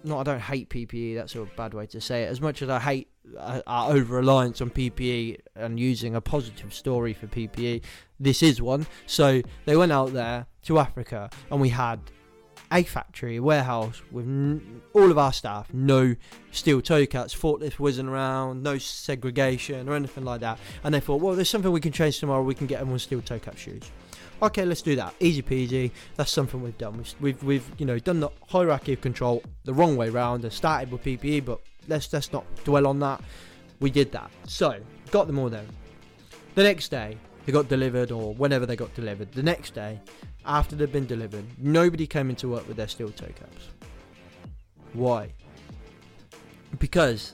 not 0.04 0.28
I 0.28 0.32
don't 0.32 0.42
hate 0.42 0.70
PPE. 0.70 1.16
That's 1.16 1.36
a 1.36 1.46
bad 1.58 1.74
way 1.74 1.86
to 1.88 2.02
say 2.02 2.24
it. 2.24 2.28
As 2.30 2.42
much 2.42 2.62
as 2.62 2.70
I 2.70 2.80
hate 2.80 3.08
uh, 3.38 3.62
our 3.66 3.92
over 3.94 4.16
reliance 4.18 4.62
on 4.62 4.70
PPE 4.70 5.40
and 5.56 5.80
using 5.80 6.16
a 6.16 6.22
positive 6.22 6.74
story 6.74 7.14
for 7.14 7.28
PPE, 7.28 7.84
this 8.20 8.44
is 8.44 8.62
one. 8.62 8.86
So 9.06 9.42
they 9.66 9.76
went 9.76 9.92
out 9.92 10.14
there 10.14 10.48
to 10.64 10.80
Africa, 10.80 11.30
and 11.52 11.60
we 11.62 11.70
had 11.70 12.00
a 12.72 12.84
factory, 12.84 13.36
a 13.38 13.44
warehouse 13.44 14.02
with 14.12 14.26
n- 14.26 14.82
all 14.94 15.12
of 15.12 15.18
our 15.18 15.32
staff, 15.32 15.72
no 15.74 16.16
steel 16.52 16.82
toe 16.82 17.06
caps, 17.06 17.34
forklift 17.34 17.74
whizzing 17.74 18.08
around, 18.08 18.64
no 18.64 18.78
segregation 18.80 19.88
or 19.88 19.94
anything 19.94 20.26
like 20.26 20.42
that. 20.42 20.58
And 20.84 20.94
they 20.94 21.00
thought, 21.00 21.22
well, 21.22 21.36
there's 21.36 21.50
something 21.50 21.72
we 21.72 21.80
can 21.82 21.92
change 21.92 22.20
tomorrow. 22.20 22.42
We 22.42 22.56
can 22.56 22.66
get 22.68 22.80
everyone 22.82 23.00
steel 23.00 23.22
toe 23.22 23.40
cap 23.40 23.58
shoes. 23.58 23.84
Okay, 24.44 24.66
let's 24.66 24.82
do 24.82 24.98
that. 24.98 25.16
Easy 25.22 25.42
peasy. 25.42 25.90
That's 26.18 26.30
something 26.30 26.62
we've 26.62 26.78
done. 26.78 26.98
We've, 26.98 27.16
we've, 27.22 27.44
we've 27.44 27.72
you 27.78 27.86
know 27.86 27.98
done 27.98 28.20
the 28.20 28.28
hierarchy 28.50 28.92
of 28.92 29.00
control 29.00 29.42
the 29.64 29.74
wrong 29.74 29.96
way 29.96 30.10
round 30.10 30.44
and 30.44 30.52
started 30.52 30.92
with 30.92 31.02
PPE, 31.02 31.46
but 31.46 31.62
let's 31.88 32.12
let's 32.12 32.34
not 32.34 32.44
dwell 32.66 32.86
on 32.86 33.00
that. 33.00 33.22
We 33.80 33.90
did 33.90 34.12
that. 34.12 34.30
So 34.46 34.82
got 35.12 35.28
them 35.28 35.40
all 35.40 35.50
there. 35.50 35.64
The 36.56 36.64
next 36.64 36.90
day 36.90 37.18
they 37.46 37.54
got 37.54 37.70
delivered, 37.70 38.12
or 38.12 38.34
whenever 38.34 38.66
they 38.66 38.76
got 38.76 38.94
delivered. 38.96 39.32
The 39.32 39.44
next 39.44 39.76
day, 39.76 40.02
after 40.46 40.76
they'd 40.76 40.92
been 40.92 41.08
delivered, 41.08 41.46
nobody 41.58 42.06
came 42.06 42.30
into 42.30 42.50
work 42.50 42.68
with 42.68 42.76
their 42.76 42.90
steel 42.90 43.12
toe 43.12 43.28
caps. 43.28 43.70
Why? 44.92 45.32
Because 46.80 47.34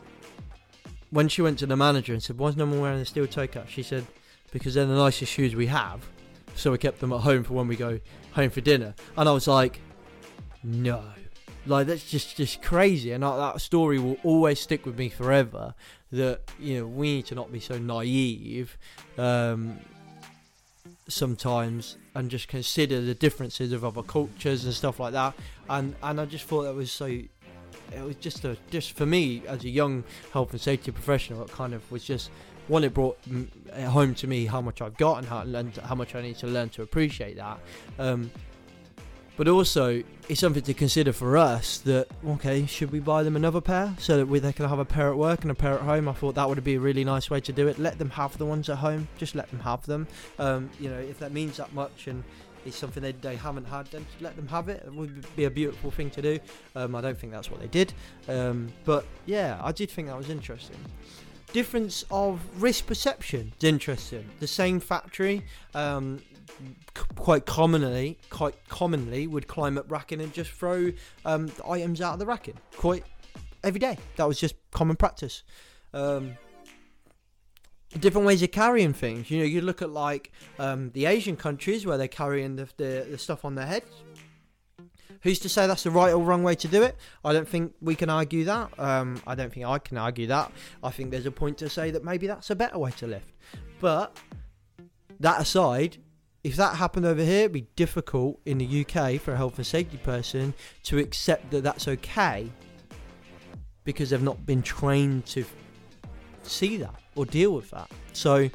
when 1.10 1.28
she 1.28 1.42
went 1.42 1.58
to 1.60 1.66
the 1.66 1.75
manager 1.75 2.13
and 2.13 2.22
said, 2.22 2.38
"Why 2.38 2.50
is 2.50 2.56
no 2.56 2.68
one 2.68 2.80
wearing 2.80 3.00
the 3.00 3.06
steel 3.06 3.25
toe 3.25 3.48
cap?" 3.48 3.68
She 3.68 3.82
said, 3.82 4.06
"Because 4.51 4.75
they're 4.75 4.86
the 4.86 4.94
nicest 4.94 5.32
shoes 5.32 5.56
we 5.56 5.66
have." 5.66 6.08
So 6.60 6.72
we 6.72 6.78
kept 6.78 7.00
them 7.00 7.13
at 7.13 7.22
home 7.22 7.44
for 7.44 7.54
when 7.54 7.68
we 7.68 7.75
go 7.75 8.00
home 8.34 8.50
for 8.50 8.62
dinner. 8.62 8.94
And 9.18 9.30
I 9.30 9.32
was 9.32 9.48
like, 9.48 9.82
no, 10.63 11.04
like 11.66 11.88
that's 11.88 12.10
just 12.10 12.38
just 12.38 12.62
crazy. 12.62 13.12
And 13.12 13.24
that, 13.24 13.38
that 13.38 13.62
story 13.62 14.00
will 14.00 14.18
always 14.24 14.60
stick 14.60 14.86
with 14.86 14.98
me 14.98 15.10
forever. 15.10 15.74
That 16.12 16.42
you 16.60 16.80
know 16.80 16.88
we 16.88 17.16
need 17.16 17.25
to 17.28 17.36
not 17.36 17.51
be 17.51 17.60
so 17.60 17.78
naive. 17.78 18.78
Um, 19.18 19.80
sometimes 21.08 21.98
and 22.13 22.30
just 22.30 22.48
consider 22.48 23.01
the 23.01 23.16
differences 23.16 23.72
of 23.72 23.84
other 23.84 24.04
cultures 24.04 24.63
and 24.66 24.74
stuff 24.74 25.00
like 25.00 25.12
that 25.12 25.34
and 25.68 25.96
and 26.04 26.22
I 26.22 26.25
just 26.25 26.46
thought 26.46 26.63
that 26.63 26.75
was 26.75 26.92
so 26.92 27.06
it 27.06 27.30
was 28.04 28.16
just 28.18 28.46
a 28.46 28.56
just 28.70 28.92
for 28.94 29.08
me 29.08 29.42
as 29.48 29.63
a 29.63 29.70
young 29.70 30.04
health 30.32 30.51
and 30.51 30.62
safety 30.62 30.92
professional 30.92 31.42
it 31.42 31.51
kind 31.51 31.74
of 31.74 31.92
was 31.92 32.03
just 32.03 32.29
one, 32.70 32.84
it 32.84 32.94
brought 32.94 33.18
home 33.88 34.16
to 34.16 34.27
me 34.27 34.46
how 34.46 34.62
much 34.62 34.82
I've 34.82 34.96
got 34.98 35.18
and 35.18 35.27
how, 35.27 35.40
and 35.40 35.75
how 35.77 35.96
much 35.96 36.16
I 36.16 36.22
need 36.22 36.38
to 36.38 36.48
learn 36.48 36.70
to 36.70 36.84
appreciate 36.84 37.36
that. 37.38 37.60
Um, 37.98 38.32
but 39.36 39.48
also, 39.48 40.03
it's 40.27 40.42
something 40.42 40.64
to 40.64 40.74
consider 40.74 41.14
for 41.14 41.38
us 41.38 41.77
that, 41.79 42.08
okay, 42.27 42.66
should 42.66 42.92
we 42.92 43.00
buy 43.00 43.24
them 43.24 43.38
another 43.38 43.62
pair 43.62 43.96
so 43.98 44.18
that 44.18 44.25
we, 44.25 44.40
they 44.40 44.51
can 44.51 44.68
have 44.68 44.79
a 44.79 44.86
pair 44.86 45.10
at 45.10 45.18
work 45.18 45.44
and 45.44 45.51
a 45.51 45.55
pair 45.55 45.75
at 45.75 45.82
home? 45.82 46.10
I 46.10 46.14
thought 46.14 46.36
that 46.36 46.50
would 46.50 46.62
be 46.62 46.75
a 46.75 46.79
really 46.79 47.05
nice 47.05 47.29
way 47.29 47.40
to 47.40 47.53
do 47.53 47.70
it. 47.70 47.79
Let 47.79 47.98
them 47.98 48.10
have 48.10 48.38
the 48.38 48.46
ones 48.46 48.70
at 48.70 48.79
home, 48.79 49.08
just 49.18 49.36
let 49.36 49.50
them 49.50 49.62
have 49.62 49.86
them. 49.86 50.08
Um, 50.40 50.70
you 50.77 50.90
know, 50.90 51.00
if 51.00 51.20
that 51.20 51.32
means 51.32 51.55
that 51.55 51.74
much 51.74 52.08
and 52.08 52.22
it's 52.66 52.75
something 52.75 53.01
they, 53.01 53.14
they 53.14 53.38
haven't 53.38 53.64
had, 53.64 53.86
then 53.88 54.05
let 54.20 54.36
them 54.36 54.48
have 54.50 54.68
it. 54.68 54.84
It 54.86 54.94
would 54.94 55.25
be 55.38 55.46
a 55.46 55.50
beautiful 55.50 55.90
thing 55.90 56.10
to 56.12 56.22
do. 56.22 56.40
Um, 56.75 56.94
I 56.94 57.00
don't 57.00 57.18
think 57.18 57.32
that's 57.32 57.50
what 57.50 57.62
they 57.62 57.68
did. 57.68 57.94
Um, 58.27 58.68
but 58.84 59.05
yeah, 59.25 59.58
I 59.64 59.72
did 59.72 59.90
think 59.90 60.10
that 60.10 60.18
was 60.18 60.29
interesting 60.29 60.75
difference 61.53 62.05
of 62.12 62.40
risk 62.62 62.88
perception 62.88 63.53
is 63.57 63.64
interesting. 63.64 64.29
The 64.40 64.48
same 64.48 64.79
factory, 64.79 65.44
um, 65.74 66.22
c- 66.96 67.03
quite 67.16 67.46
commonly, 67.46 68.18
quite 68.29 68.55
commonly 68.68 69.27
would 69.27 69.48
climb 69.48 69.77
up 69.77 69.92
racking 69.92 70.22
and 70.22 70.33
just 70.33 70.51
throw 70.51 70.92
um, 71.25 71.51
items 71.68 72.01
out 72.01 72.14
of 72.14 72.20
the 72.20 72.25
racking 72.25 72.57
quite 72.77 73.03
every 73.64 73.79
day. 73.79 73.98
That 74.18 74.27
was 74.27 74.40
just 74.40 74.55
common 74.72 74.96
practice. 74.96 75.44
Um, 75.94 76.38
different 78.00 78.27
ways 78.27 78.44
of 78.44 78.51
carrying 78.51 78.94
things. 78.94 79.31
You 79.31 79.40
know, 79.40 79.46
you 79.46 79.62
look 79.62 79.81
at 79.81 79.90
like 79.90 80.31
um, 80.59 80.92
the 80.92 81.05
Asian 81.05 81.35
countries 81.35 81.85
where 81.85 81.98
they're 81.98 82.07
carrying 82.07 82.55
the, 82.55 82.68
the, 82.77 83.07
the 83.09 83.18
stuff 83.18 83.44
on 83.44 83.55
their 83.55 83.66
heads 83.66 83.88
Who's 85.22 85.39
to 85.39 85.50
say 85.50 85.67
that's 85.67 85.83
the 85.83 85.91
right 85.91 86.13
or 86.13 86.24
wrong 86.24 86.43
way 86.43 86.55
to 86.55 86.67
do 86.67 86.83
it? 86.83 86.95
I 87.25 87.33
don't 87.33 87.48
think 87.48 87.74
we 87.81 87.95
can 87.95 88.09
argue 88.09 88.45
that. 88.45 88.77
Um, 88.79 89.22
I 89.27 89.35
don't 89.35 89.51
think 89.51 89.65
I 89.65 89.79
can 89.79 89.98
argue 89.98 90.27
that. 90.27 90.51
I 90.83 90.91
think 90.91 91.11
there's 91.11 91.25
a 91.25 91.31
point 91.31 91.57
to 91.59 91.69
say 91.69 91.91
that 91.91 92.03
maybe 92.03 92.27
that's 92.27 92.50
a 92.50 92.55
better 92.55 92.77
way 92.77 92.91
to 92.91 93.07
lift. 93.07 93.33
But 93.81 94.17
that 95.19 95.41
aside, 95.41 95.98
if 96.43 96.55
that 96.55 96.75
happened 96.75 97.05
over 97.05 97.24
here, 97.24 97.41
it'd 97.41 97.51
be 97.51 97.67
difficult 97.75 98.39
in 98.45 98.59
the 98.59 98.85
UK 98.85 99.19
for 99.19 99.33
a 99.33 99.37
health 99.37 99.57
and 99.57 99.67
safety 99.67 99.98
person 99.98 100.53
to 100.83 100.98
accept 101.00 101.51
that 101.51 101.63
that's 101.63 101.87
okay 101.87 102.50
because 103.83 104.11
they've 104.11 104.22
not 104.22 104.45
been 104.45 104.61
trained 104.61 105.25
to 105.25 105.43
see 106.43 106.77
that 106.77 106.95
or 107.15 107.25
deal 107.25 107.51
with 107.51 107.69
that. 107.72 107.89
So 108.13 108.50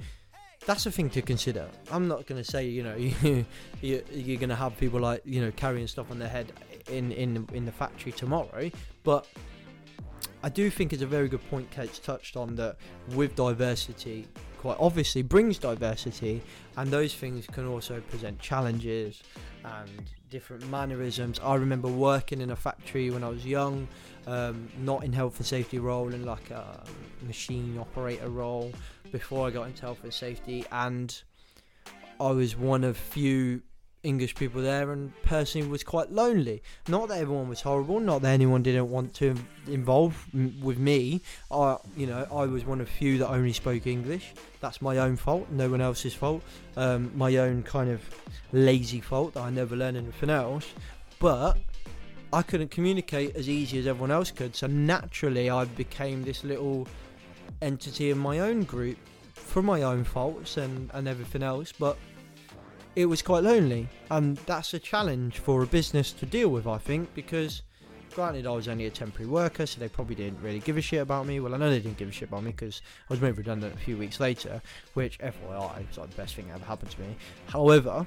that's 0.67 0.87
a 0.87 0.91
thing 0.91 1.11
to 1.11 1.23
consider. 1.23 1.69
I'm 1.91 2.09
not 2.09 2.27
going 2.27 2.43
to 2.43 2.51
say 2.51 2.67
you 2.67 2.83
know 2.83 2.95
you, 2.97 3.45
you 3.81 4.05
you're 4.13 4.39
going 4.39 4.49
to 4.49 4.57
have 4.57 4.77
people 4.79 5.01
like 5.01 5.23
you 5.25 5.41
know 5.41 5.53
carrying 5.57 5.87
stuff 5.87 6.11
on 6.11 6.19
their 6.19 6.29
head 6.29 6.53
in 6.89 7.13
in 7.13 7.47
in 7.53 7.65
the 7.65 7.73
factory 7.73 8.13
tomorrow, 8.13 8.71
but 9.03 9.27
I 10.43 10.49
do 10.51 10.69
think 10.71 10.93
it's 10.93 11.03
a 11.03 11.07
very 11.07 11.29
good 11.29 11.49
point 11.49 11.71
Kate's 11.71 11.99
touched 11.99 12.37
on 12.37 12.55
that 12.57 12.77
with 13.15 13.35
diversity 13.35 14.29
quite 14.65 14.79
obviously 14.81 15.21
brings 15.21 15.59
diversity 15.59 16.41
and 16.79 16.91
those 16.91 17.15
things 17.15 17.47
can 17.47 17.67
also 17.67 18.01
present 18.09 18.39
challenges 18.41 19.23
and 19.63 19.91
different 20.31 20.67
mannerisms. 20.71 21.39
I 21.41 21.57
remember 21.57 21.89
working 21.89 22.41
in 22.41 22.51
a 22.51 22.57
factory 22.57 23.11
when 23.11 23.23
I 23.23 23.29
was 23.29 23.45
young, 23.45 23.87
um, 24.27 24.71
not 24.79 25.05
in 25.05 25.13
health 25.13 25.37
and 25.37 25.47
safety 25.47 25.79
role, 25.79 26.15
in 26.15 26.25
like 26.25 26.51
a 26.51 26.83
machine 27.27 27.77
operator 27.79 28.31
role 28.31 28.73
before 29.15 29.47
I 29.47 29.51
got 29.53 29.69
into 29.69 29.83
health 29.83 30.01
and 30.03 30.13
safety, 30.13 30.65
and 30.73 31.23
I 32.19 32.33
was 32.33 32.57
one 32.57 32.83
of 32.83 32.97
few 32.97 33.63
English 34.03 34.35
people 34.35 34.61
there, 34.61 34.91
and 34.91 35.13
personally 35.23 35.69
was 35.69 35.85
quite 35.85 36.11
lonely. 36.11 36.65
Not 36.89 37.07
that 37.11 37.19
everyone 37.21 37.49
was 37.49 37.61
horrible, 37.61 38.01
not 38.01 38.23
that 38.23 38.31
anyone 38.31 38.65
didn't 38.65 38.91
want 38.91 39.15
to 39.15 39.37
involve 39.69 40.27
m- 40.35 40.61
with 40.61 40.79
me. 40.79 41.21
I, 41.49 41.77
you 41.97 42.09
know, 42.09 42.27
I 42.29 42.47
was 42.47 42.65
one 42.65 42.81
of 42.81 42.89
few 42.89 43.19
that 43.19 43.29
only 43.29 43.53
spoke 43.53 43.87
English. 43.87 44.35
That's 44.61 44.83
my 44.83 44.99
own 44.99 45.15
fault, 45.15 45.49
no 45.49 45.71
one 45.71 45.81
else's 45.81 46.13
fault. 46.13 46.43
Um, 46.77 47.13
my 47.15 47.37
own 47.37 47.63
kind 47.63 47.91
of 47.91 48.01
lazy 48.53 49.01
fault 49.01 49.35
that 49.35 49.43
I 49.43 49.51
never 49.51 49.77
learned 49.77 49.97
anything 49.97 50.29
else. 50.29 50.67
But 51.21 51.57
I 52.33 52.43
couldn't 52.43 52.73
communicate 52.73 53.37
as 53.37 53.49
easy 53.49 53.79
as 53.79 53.87
everyone 53.87 54.11
else 54.11 54.33
could, 54.33 54.57
so 54.57 54.67
naturally 54.67 55.49
I 55.51 55.67
became 55.67 56.25
this 56.25 56.43
little 56.43 56.89
entity 57.65 58.11
in 58.11 58.19
my 58.19 58.41
own 58.41 58.63
group 58.65 58.99
for 59.33 59.63
my 59.63 59.83
own 59.83 60.05
faults 60.05 60.57
and, 60.57 60.91
and 60.93 61.09
everything 61.09 61.43
else, 61.43 61.73
but 61.73 61.97
it 62.95 63.07
was 63.07 63.23
quite 63.23 63.43
lonely. 63.43 63.89
And 64.11 64.37
that's 64.39 64.75
a 64.75 64.79
challenge 64.79 65.39
for 65.39 65.63
a 65.63 65.67
business 65.67 66.13
to 66.13 66.27
deal 66.27 66.51
with, 66.51 66.67
I 66.67 66.79
think, 66.79 67.13
because 67.15 67.63
granted, 68.15 68.47
I 68.47 68.51
was 68.51 68.69
only 68.69 68.87
a 68.87 68.91
temporary 68.91 69.29
worker, 69.29 69.67
so 69.67 69.81
they 69.81 69.89
probably 69.89 70.15
didn't 70.15 70.41
really 70.41 70.61
give 70.61 70.77
a 70.77 70.81
shit 70.81 71.01
about 71.01 71.27
me. 71.27 71.41
Well, 71.41 71.55
I 71.55 71.57
know 71.57 71.71
they 71.71 71.81
didn't 71.81 71.97
give 71.97 72.09
a 72.09 72.13
shit 72.13 72.29
about 72.29 72.45
me 72.45 72.53
because 72.53 72.81
I 73.11 73.13
was 73.13 73.21
made 73.21 73.37
redundant 73.37 73.75
a 73.75 73.79
few 73.79 73.97
weeks 73.97 74.21
later, 74.21 74.63
which, 74.93 75.19
FYI, 75.19 75.89
was 75.89 75.99
like 75.99 76.11
the 76.11 76.17
best 76.17 76.37
thing 76.37 76.47
that 76.49 76.55
ever 76.55 76.65
happened 76.65 76.93
to 76.93 77.01
me. 77.01 77.17
However, 77.49 78.07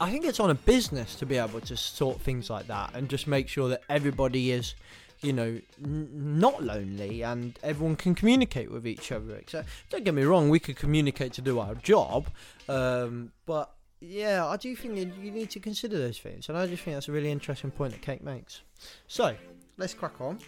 I 0.00 0.10
think 0.10 0.24
it's 0.24 0.40
on 0.40 0.50
a 0.50 0.54
business 0.54 1.14
to 1.16 1.26
be 1.26 1.36
able 1.36 1.60
to 1.60 1.76
sort 1.76 2.20
things 2.20 2.50
like 2.50 2.66
that 2.66 2.94
and 2.94 3.08
just 3.08 3.26
make 3.26 3.48
sure 3.48 3.68
that 3.68 3.82
everybody 3.88 4.50
is 4.50 4.74
you 5.22 5.32
know, 5.32 5.60
n- 5.82 6.08
not 6.12 6.62
lonely 6.62 7.22
and 7.22 7.58
everyone 7.62 7.96
can 7.96 8.14
communicate 8.14 8.70
with 8.70 8.86
each 8.86 9.12
other. 9.12 9.36
Except, 9.36 9.68
don't 9.90 10.04
get 10.04 10.14
me 10.14 10.22
wrong, 10.22 10.48
we 10.48 10.58
could 10.58 10.76
communicate 10.76 11.32
to 11.34 11.42
do 11.42 11.58
our 11.58 11.74
job, 11.74 12.28
um, 12.68 13.32
but 13.46 13.74
yeah, 14.00 14.46
I 14.46 14.56
do 14.56 14.74
think 14.74 14.96
you, 14.96 15.12
you 15.22 15.30
need 15.30 15.50
to 15.50 15.60
consider 15.60 15.98
those 15.98 16.18
things, 16.18 16.48
and 16.48 16.56
I 16.56 16.66
just 16.66 16.82
think 16.82 16.96
that's 16.96 17.08
a 17.08 17.12
really 17.12 17.30
interesting 17.30 17.70
point 17.70 17.92
that 17.92 18.02
Kate 18.02 18.24
makes. 18.24 18.62
So 19.06 19.36
let's 19.76 19.94
crack 19.94 20.20
on. 20.20 20.38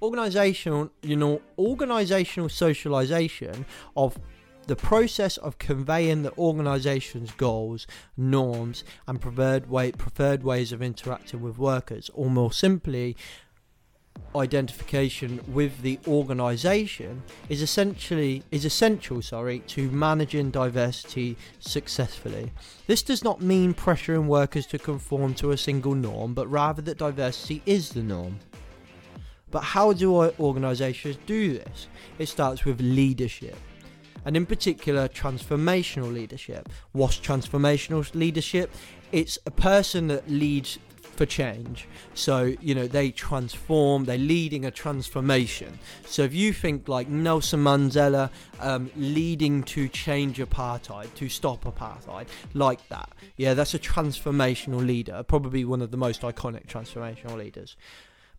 Organizational, 0.00 0.90
you 1.02 1.16
know, 1.16 1.42
organizational 1.58 2.48
socialization 2.48 3.66
of 3.96 4.18
the 4.68 4.76
process 4.76 5.38
of 5.38 5.58
conveying 5.58 6.22
the 6.22 6.36
organization's 6.36 7.30
goals, 7.32 7.86
norms, 8.18 8.84
and 9.06 9.18
preferred 9.18 9.70
way 9.70 9.90
preferred 9.92 10.42
ways 10.42 10.72
of 10.72 10.82
interacting 10.82 11.40
with 11.40 11.56
workers, 11.56 12.10
or 12.12 12.28
more 12.28 12.52
simply, 12.52 13.16
identification 14.36 15.40
with 15.48 15.80
the 15.80 15.98
organization 16.06 17.22
is 17.48 17.62
essentially 17.62 18.42
is 18.50 18.66
essential 18.66 19.22
sorry 19.22 19.60
to 19.60 19.90
managing 19.90 20.50
diversity 20.50 21.34
successfully. 21.60 22.52
This 22.86 23.02
does 23.02 23.24
not 23.24 23.40
mean 23.40 23.72
pressuring 23.72 24.26
workers 24.26 24.66
to 24.66 24.78
conform 24.78 25.32
to 25.34 25.52
a 25.52 25.56
single 25.56 25.94
norm 25.94 26.34
but 26.34 26.46
rather 26.46 26.82
that 26.82 26.98
diversity 26.98 27.62
is 27.64 27.90
the 27.90 28.02
norm. 28.02 28.38
But 29.50 29.60
how 29.60 29.94
do 29.94 30.14
organizations 30.38 31.16
do 31.24 31.54
this? 31.54 31.86
It 32.18 32.28
starts 32.28 32.66
with 32.66 32.82
leadership 32.82 33.56
and 34.28 34.36
in 34.36 34.44
particular 34.44 35.08
transformational 35.08 36.12
leadership 36.12 36.68
what's 36.92 37.18
transformational 37.18 38.14
leadership 38.14 38.70
it's 39.10 39.38
a 39.46 39.50
person 39.50 40.08
that 40.08 40.28
leads 40.28 40.78
for 41.18 41.26
change. 41.26 41.88
So, 42.14 42.54
you 42.60 42.74
know, 42.76 42.86
they 42.86 43.10
transform, 43.10 44.04
they're 44.04 44.16
leading 44.16 44.64
a 44.64 44.70
transformation. 44.70 45.80
So, 46.06 46.22
if 46.22 46.32
you 46.32 46.52
think 46.52 46.88
like 46.88 47.08
Nelson 47.08 47.62
Mandela 47.62 48.30
um, 48.60 48.90
leading 48.96 49.64
to 49.64 49.88
change 49.88 50.38
apartheid, 50.38 51.12
to 51.16 51.28
stop 51.28 51.64
apartheid, 51.64 52.28
like 52.54 52.88
that, 52.88 53.10
yeah, 53.36 53.54
that's 53.54 53.74
a 53.74 53.80
transformational 53.80 54.86
leader, 54.86 55.24
probably 55.24 55.64
one 55.64 55.82
of 55.82 55.90
the 55.90 55.96
most 55.96 56.22
iconic 56.22 56.66
transformational 56.66 57.36
leaders. 57.36 57.76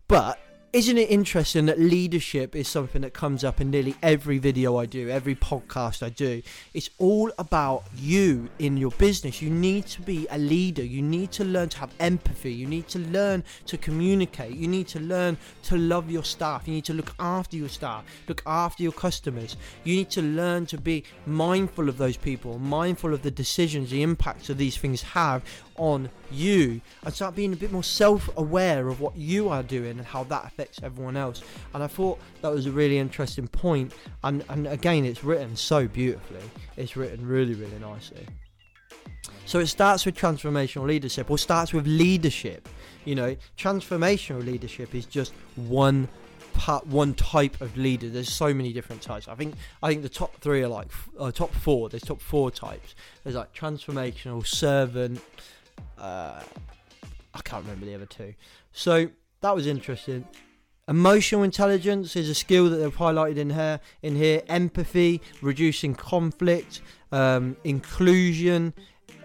But 0.08 0.40
isn't 0.72 0.98
it 0.98 1.10
interesting 1.10 1.66
that 1.66 1.80
leadership 1.80 2.54
is 2.54 2.68
something 2.68 3.02
that 3.02 3.12
comes 3.12 3.42
up 3.42 3.60
in 3.60 3.72
nearly 3.72 3.96
every 4.04 4.38
video 4.38 4.76
I 4.76 4.86
do, 4.86 5.08
every 5.08 5.34
podcast 5.34 6.00
I 6.00 6.10
do? 6.10 6.42
It's 6.72 6.90
all 6.98 7.32
about 7.38 7.82
you 7.96 8.48
in 8.60 8.76
your 8.76 8.92
business. 8.92 9.42
You 9.42 9.50
need 9.50 9.86
to 9.86 10.00
be 10.00 10.28
a 10.30 10.38
leader. 10.38 10.84
You 10.84 11.02
need 11.02 11.32
to 11.32 11.44
learn 11.44 11.70
to 11.70 11.78
have 11.78 11.90
empathy. 11.98 12.52
You 12.52 12.68
need 12.68 12.86
to 12.88 13.00
learn 13.00 13.42
to 13.66 13.76
communicate. 13.76 14.54
You 14.54 14.68
need 14.68 14.86
to 14.88 15.00
learn 15.00 15.38
to 15.64 15.76
love 15.76 16.08
your 16.08 16.22
staff. 16.22 16.68
You 16.68 16.74
need 16.74 16.84
to 16.84 16.94
look 16.94 17.16
after 17.18 17.56
your 17.56 17.68
staff, 17.68 18.04
look 18.28 18.42
after 18.46 18.84
your 18.84 18.92
customers. 18.92 19.56
You 19.82 19.96
need 19.96 20.10
to 20.10 20.22
learn 20.22 20.66
to 20.66 20.78
be 20.78 21.02
mindful 21.26 21.88
of 21.88 21.98
those 21.98 22.16
people, 22.16 22.60
mindful 22.60 23.12
of 23.12 23.22
the 23.22 23.30
decisions, 23.32 23.90
the 23.90 24.04
impacts 24.04 24.46
that 24.46 24.58
these 24.58 24.76
things 24.76 25.02
have 25.02 25.42
on 25.80 26.10
you 26.30 26.80
and 27.02 27.14
start 27.14 27.34
being 27.34 27.52
a 27.52 27.56
bit 27.56 27.72
more 27.72 27.82
self-aware 27.82 28.88
of 28.88 29.00
what 29.00 29.16
you 29.16 29.48
are 29.48 29.62
doing 29.62 29.92
and 29.98 30.06
how 30.06 30.22
that 30.24 30.44
affects 30.44 30.59
everyone 30.82 31.16
else. 31.16 31.42
And 31.74 31.82
i 31.82 31.86
thought 31.86 32.18
that 32.42 32.52
was 32.52 32.66
a 32.66 32.70
really 32.70 32.98
interesting 32.98 33.48
point. 33.48 33.92
And 34.24 34.44
and 34.48 34.66
again 34.66 35.04
it's 35.04 35.24
written 35.24 35.56
so 35.56 35.86
beautifully. 35.88 36.42
It's 36.76 36.96
written 36.96 37.26
really 37.26 37.54
really 37.54 37.78
nicely. 37.78 38.26
So 39.46 39.58
it 39.58 39.66
starts 39.66 40.06
with 40.06 40.16
transformational 40.16 40.86
leadership 40.86 41.30
or 41.30 41.38
starts 41.38 41.72
with 41.72 41.86
leadership. 41.86 42.68
You 43.04 43.14
know 43.14 43.36
transformational 43.58 44.44
leadership 44.44 44.94
is 44.94 45.06
just 45.06 45.32
one 45.56 46.08
part 46.52 46.86
one 46.86 47.14
type 47.14 47.60
of 47.60 47.76
leader. 47.76 48.08
There's 48.08 48.32
so 48.32 48.52
many 48.52 48.72
different 48.72 49.02
types. 49.02 49.28
I 49.28 49.34
think 49.34 49.54
i 49.82 49.88
think 49.88 50.02
the 50.02 50.08
top 50.08 50.36
three 50.40 50.62
are 50.62 50.68
like 50.68 50.88
uh, 51.18 51.30
top 51.30 51.52
four. 51.52 51.88
There's 51.88 52.02
top 52.02 52.20
four 52.20 52.50
types. 52.50 52.94
There's 53.22 53.36
like 53.36 53.54
transformational 53.54 54.46
servant 54.46 55.20
uh, 55.98 56.40
I 57.34 57.40
can't 57.42 57.64
remember 57.64 57.86
the 57.86 57.94
other 57.94 58.06
two. 58.06 58.34
So 58.72 59.08
that 59.40 59.54
was 59.54 59.66
interesting. 59.66 60.26
Emotional 60.90 61.44
intelligence 61.44 62.16
is 62.16 62.28
a 62.28 62.34
skill 62.34 62.68
that 62.68 62.78
they've 62.78 62.96
highlighted 62.96 63.36
in 63.36 63.50
here. 63.50 63.78
In 64.02 64.16
here, 64.16 64.42
empathy, 64.48 65.22
reducing 65.40 65.94
conflict, 65.94 66.80
um, 67.12 67.56
inclusion, 67.62 68.74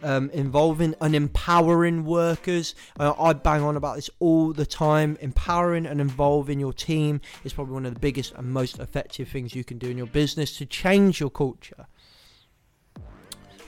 um, 0.04 0.30
involving 0.30 0.94
and 1.02 1.16
empowering 1.16 2.06
workers. 2.06 2.76
Uh, 3.00 3.14
I 3.20 3.34
bang 3.34 3.64
on 3.64 3.78
about 3.78 3.96
this 3.96 4.12
all 4.20 4.54
the 4.54 4.68
time. 4.68 5.18
Empowering 5.22 5.88
and 5.88 6.00
involving 6.00 6.60
your 6.60 6.72
team 6.72 7.20
is 7.44 7.54
probably 7.54 7.74
one 7.74 7.88
of 7.88 7.96
the 7.96 8.00
biggest 8.00 8.34
and 8.36 8.52
most 8.52 8.78
effective 8.78 9.28
things 9.28 9.56
you 9.56 9.64
can 9.64 9.80
do 9.80 9.90
in 9.90 9.98
your 9.98 10.06
business 10.06 10.56
to 10.58 10.68
change 10.68 11.20
your 11.20 11.32
culture 11.32 11.88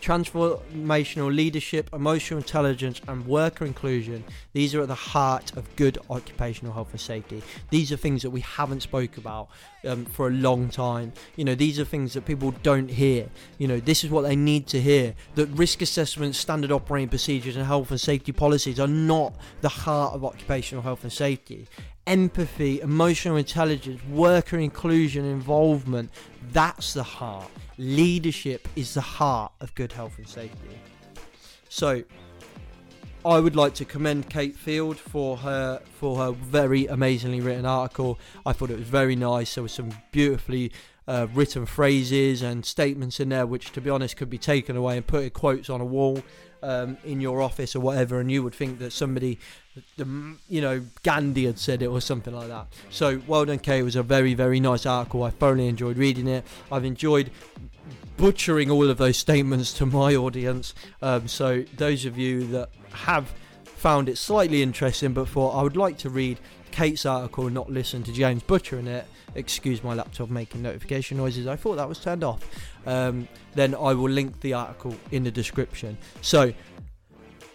transformational 0.08 1.36
leadership, 1.36 1.90
emotional 1.92 2.38
intelligence, 2.38 3.02
and 3.10 3.28
worker 3.28 3.66
inclusion. 3.66 4.24
These 4.54 4.74
are 4.74 4.82
at 4.84 4.88
the 4.88 4.96
heart 4.96 5.56
of 5.58 5.76
good 5.76 5.98
occupational 6.10 6.74
health 6.74 6.92
and 6.92 7.02
safety. 7.02 7.44
These 7.72 7.92
are 7.92 7.98
things 7.98 8.22
that 8.22 8.30
we 8.30 8.40
haven't 8.40 8.84
spoke 8.84 9.18
about 9.18 9.50
um, 9.86 10.06
for 10.06 10.28
a 10.28 10.32
long 10.32 10.70
time. 10.70 11.12
You 11.36 11.44
know, 11.44 11.56
these 11.56 11.78
are 11.78 11.84
things 11.84 12.14
that 12.14 12.24
people 12.24 12.52
don't 12.64 12.90
hear. 12.90 13.28
You 13.58 13.68
know, 13.68 13.82
this 13.82 14.06
is 14.06 14.10
what 14.10 14.22
they 14.22 14.38
need 14.38 14.68
to 14.68 14.80
hear. 14.80 15.14
That 15.36 15.48
risk 15.48 15.82
assessments, 15.82 16.38
standard 16.38 16.72
operating 16.72 17.10
procedures, 17.10 17.58
and 17.58 17.66
health 17.66 17.92
and 17.92 18.00
safety 18.00 18.32
policies 18.32 18.80
are 18.80 18.88
not 18.88 19.36
the 19.60 19.70
heart 19.70 20.14
of 20.14 20.24
occupational 20.24 20.84
health 20.84 21.04
and 21.04 21.12
safety 21.12 21.68
empathy, 22.06 22.80
emotional 22.80 23.36
intelligence, 23.36 24.02
worker 24.06 24.58
inclusion, 24.58 25.26
involvement. 25.26 26.10
That's 26.54 26.94
the 26.94 27.04
heart. 27.04 27.52
Leadership 27.78 28.68
is 28.76 28.94
the 28.94 29.02
heart 29.02 29.52
of 29.62 29.74
good 29.76 29.92
health 29.92 30.18
and 30.18 30.28
safety. 30.28 30.80
So, 31.70 32.04
I 33.26 33.40
would 33.40 33.56
like 33.56 33.74
to 33.76 33.86
commend 33.86 34.30
Kate 34.30 34.56
Field 34.56 34.98
for 34.98 35.38
her 35.38 35.82
for 35.94 36.18
her 36.18 36.32
very 36.32 36.88
amazingly 36.88 37.42
written 37.42 37.66
article. 37.66 38.18
I 38.46 38.54
thought 38.54 38.70
it 38.70 38.78
was 38.78 38.88
very 38.88 39.16
nice. 39.16 39.56
There 39.56 39.64
were 39.64 39.68
some 39.68 39.92
beautifully 40.12 40.72
uh, 41.08 41.28
written 41.34 41.66
phrases 41.66 42.42
and 42.42 42.66
statements 42.66 43.20
in 43.20 43.30
there, 43.30 43.46
which, 43.46 43.72
to 43.72 43.82
be 43.82 43.90
honest, 43.90 44.18
could 44.18 44.30
be 44.30 44.38
taken 44.38 44.76
away 44.76 44.98
and 44.98 45.08
put 45.08 45.24
in 45.24 45.30
quotes 45.30 45.70
on 45.70 45.82
a 45.82 45.86
wall 45.86 46.22
um, 46.64 46.98
in 47.06 47.22
your 47.22 47.42
office 47.42 47.76
or 47.76 47.80
whatever, 47.80 48.20
and 48.20 48.32
you 48.32 48.44
would 48.44 48.54
think 48.54 48.80
that 48.80 48.92
somebody, 48.92 49.40
you 49.98 50.62
know, 50.62 50.84
Gandhi 51.04 51.46
had 51.46 51.60
said 51.60 51.82
it 51.82 51.88
or 51.88 52.02
something 52.02 52.34
like 52.34 52.50
that. 52.50 52.68
So, 52.90 53.22
well 53.28 53.46
done, 53.46 53.60
Kate. 53.60 53.80
It 53.80 53.84
was 53.84 53.96
a 53.96 54.04
very, 54.04 54.34
very 54.34 54.60
nice 54.60 54.86
article. 54.86 55.24
I 55.24 55.30
thoroughly 55.30 55.68
enjoyed 55.68 55.98
reading 55.98 56.28
it. 56.28 56.46
I've 56.72 56.86
enjoyed 56.86 57.32
butchering 58.18 58.72
all 58.72 58.90
of 58.90 58.98
those 58.98 59.18
statements 59.18 59.72
to 59.74 59.86
my 59.86 60.16
audience. 60.16 60.74
Um, 61.02 61.28
so, 61.28 61.64
those 61.78 62.06
of 62.06 62.18
you 62.18 62.46
that 62.48 62.70
have 62.92 63.32
found 63.64 64.10
it 64.10 64.18
slightly 64.18 64.64
interesting, 64.64 65.14
but 65.14 65.30
thought 65.30 65.58
I 65.58 65.62
would 65.62 65.78
like 65.78 65.98
to 66.00 66.10
read 66.10 66.40
Kate's 66.78 67.08
article 67.08 67.48
and 67.48 67.56
not 67.56 67.72
listen 67.72 68.04
to 68.04 68.12
James 68.12 68.44
butchering 68.44 68.86
it, 68.86 69.08
excuse 69.34 69.84
my 69.84 69.96
laptop 69.96 70.30
making 70.30 70.62
notification 70.62 71.18
noises. 71.18 71.48
I 71.48 71.56
thought 71.56 71.78
that 71.78 71.90
was 71.90 71.98
turned 71.98 72.24
off. 72.24 72.46
Um, 72.86 73.28
then 73.56 73.74
I 73.74 73.96
will 73.96 74.12
link 74.12 74.42
the 74.42 74.54
article 74.54 74.96
in 75.12 75.24
the 75.24 75.32
description. 75.32 75.98
So, 76.22 76.54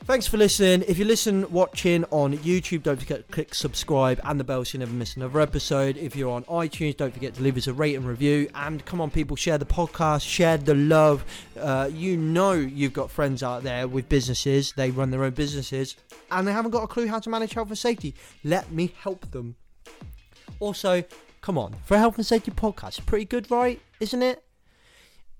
thanks 0.05 0.27
for 0.27 0.37
listening. 0.37 0.85
If 0.88 0.99
you 0.99 1.05
listen 1.05 1.51
watching 1.51 2.05
on 2.11 2.37
YouTube, 2.38 2.83
don't 2.83 2.99
forget 2.99 3.27
to 3.27 3.33
click 3.33 3.55
subscribe 3.55 4.21
and 4.25 4.38
the 4.38 4.45
bell 4.45 4.65
so 4.65 4.77
you 4.77 4.81
never 4.81 4.93
miss 4.93 5.17
another 5.17 5.41
episode. 5.41 5.97
If 5.97 6.17
you're 6.17 6.31
on 6.31 6.45
iTunes, 6.45 6.97
don't 6.97 7.12
forget 7.12 7.35
to 7.35 7.43
leave 7.43 7.57
us 7.57 7.67
a 7.67 7.73
rate 7.73 7.95
and 7.95 8.05
review. 8.07 8.49
And 8.55 8.85
come 8.85 9.01
on, 9.01 9.11
people, 9.11 9.37
share 9.37 9.59
the 9.59 9.67
podcast, 9.67 10.29
share 10.29 10.57
the 10.59 10.75
love. 10.75 11.25
Uh, 11.59 11.91
you 11.93 12.17
know 12.17 12.53
you've 12.53 12.93
got 12.93 13.11
friends 13.11 13.43
out 13.43 13.62
there 13.62 13.88
with 13.88 14.09
businesses, 14.09 14.73
they 14.77 14.91
run 14.91 15.11
their 15.11 15.25
own 15.25 15.33
businesses, 15.33 15.97
and 16.31 16.47
they 16.47 16.53
haven't 16.53 16.71
got 16.71 16.83
a 16.83 16.88
clue 16.88 17.07
how 17.07 17.19
to 17.19 17.31
manage 17.31 17.55
health 17.55 17.69
and 17.69 17.79
safety. 17.79 18.15
Let 18.45 18.71
me 18.73 18.95
help 19.03 19.31
them. 19.31 19.57
Also, 20.61 21.05
Come 21.43 21.59
on, 21.59 21.75
for 21.85 21.97
a 21.97 21.99
health 21.99 22.19
and 22.19 22.25
safety 22.25 22.53
podcast, 22.53 23.05
pretty 23.05 23.25
good, 23.25 23.51
right? 23.51 23.81
Isn't 23.99 24.23
it? 24.23 24.45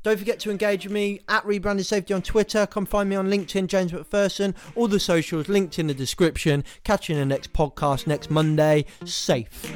Don't 0.03 0.19
forget 0.19 0.41
to 0.41 0.51
engage 0.51 0.85
with 0.85 0.93
me 0.93 1.21
at 1.29 1.47
Rebranded 1.47 1.87
Safety 1.87 2.13
on 2.13 2.23
Twitter. 2.23 2.67
Come 2.67 2.87
find 2.87 3.09
me 3.09 3.17
on 3.17 3.29
LinkedIn, 3.29 3.69
James 3.69 3.93
McPherson. 3.93 4.55
All 4.75 4.89
the 4.89 4.99
socials 4.99 5.49
linked 5.49 5.79
in 5.79 5.87
the 5.87 5.95
description. 5.95 6.65
Catch 6.83 7.09
you 7.09 7.15
in 7.15 7.21
the 7.21 7.35
next 7.35 7.53
podcast 7.53 8.07
next 8.07 8.31
Monday. 8.31 8.85
Safe. 9.05 9.73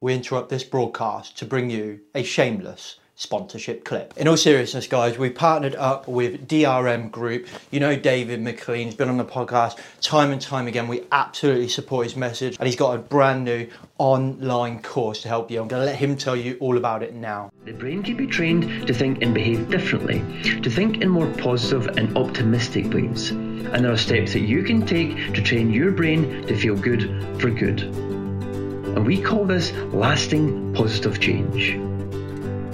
We 0.00 0.14
interrupt 0.14 0.48
this 0.48 0.62
broadcast 0.62 1.36
to 1.38 1.44
bring 1.44 1.70
you 1.70 2.00
a 2.14 2.22
shameless 2.22 3.00
sponsorship 3.18 3.84
clip. 3.84 4.16
In 4.16 4.28
all 4.28 4.36
seriousness, 4.36 4.86
guys, 4.86 5.18
we 5.18 5.28
partnered 5.28 5.74
up 5.74 6.06
with 6.06 6.46
DRM 6.46 7.10
Group. 7.10 7.48
You 7.72 7.80
know 7.80 7.96
David 7.96 8.40
McLean's 8.40 8.94
been 8.94 9.08
on 9.08 9.16
the 9.16 9.24
podcast 9.24 9.76
time 10.00 10.30
and 10.30 10.40
time 10.40 10.68
again. 10.68 10.86
We 10.86 11.02
absolutely 11.10 11.66
support 11.66 12.06
his 12.06 12.14
message, 12.14 12.56
and 12.60 12.66
he's 12.66 12.76
got 12.76 12.94
a 12.94 12.98
brand 12.98 13.44
new 13.44 13.68
online 13.98 14.80
course 14.82 15.20
to 15.22 15.28
help 15.28 15.50
you. 15.50 15.60
I'm 15.60 15.66
going 15.66 15.82
to 15.82 15.86
let 15.86 15.96
him 15.96 16.16
tell 16.16 16.36
you 16.36 16.56
all 16.60 16.76
about 16.76 17.02
it 17.02 17.12
now. 17.12 17.50
The 17.64 17.72
brain 17.72 18.04
can 18.04 18.16
be 18.16 18.28
trained 18.28 18.86
to 18.86 18.94
think 18.94 19.20
and 19.20 19.34
behave 19.34 19.68
differently, 19.68 20.20
to 20.62 20.70
think 20.70 21.02
in 21.02 21.08
more 21.08 21.26
positive 21.38 21.88
and 21.98 22.16
optimistic 22.16 22.94
ways. 22.94 23.30
And 23.30 23.84
there 23.84 23.90
are 23.90 23.96
steps 23.96 24.32
that 24.34 24.42
you 24.42 24.62
can 24.62 24.86
take 24.86 25.34
to 25.34 25.42
train 25.42 25.72
your 25.72 25.90
brain 25.90 26.46
to 26.46 26.56
feel 26.56 26.76
good 26.76 27.02
for 27.40 27.50
good. 27.50 27.82
and 27.82 29.04
we 29.04 29.20
call 29.20 29.44
this 29.44 29.72
lasting 29.92 30.72
positive 30.74 31.20
change. 31.20 31.87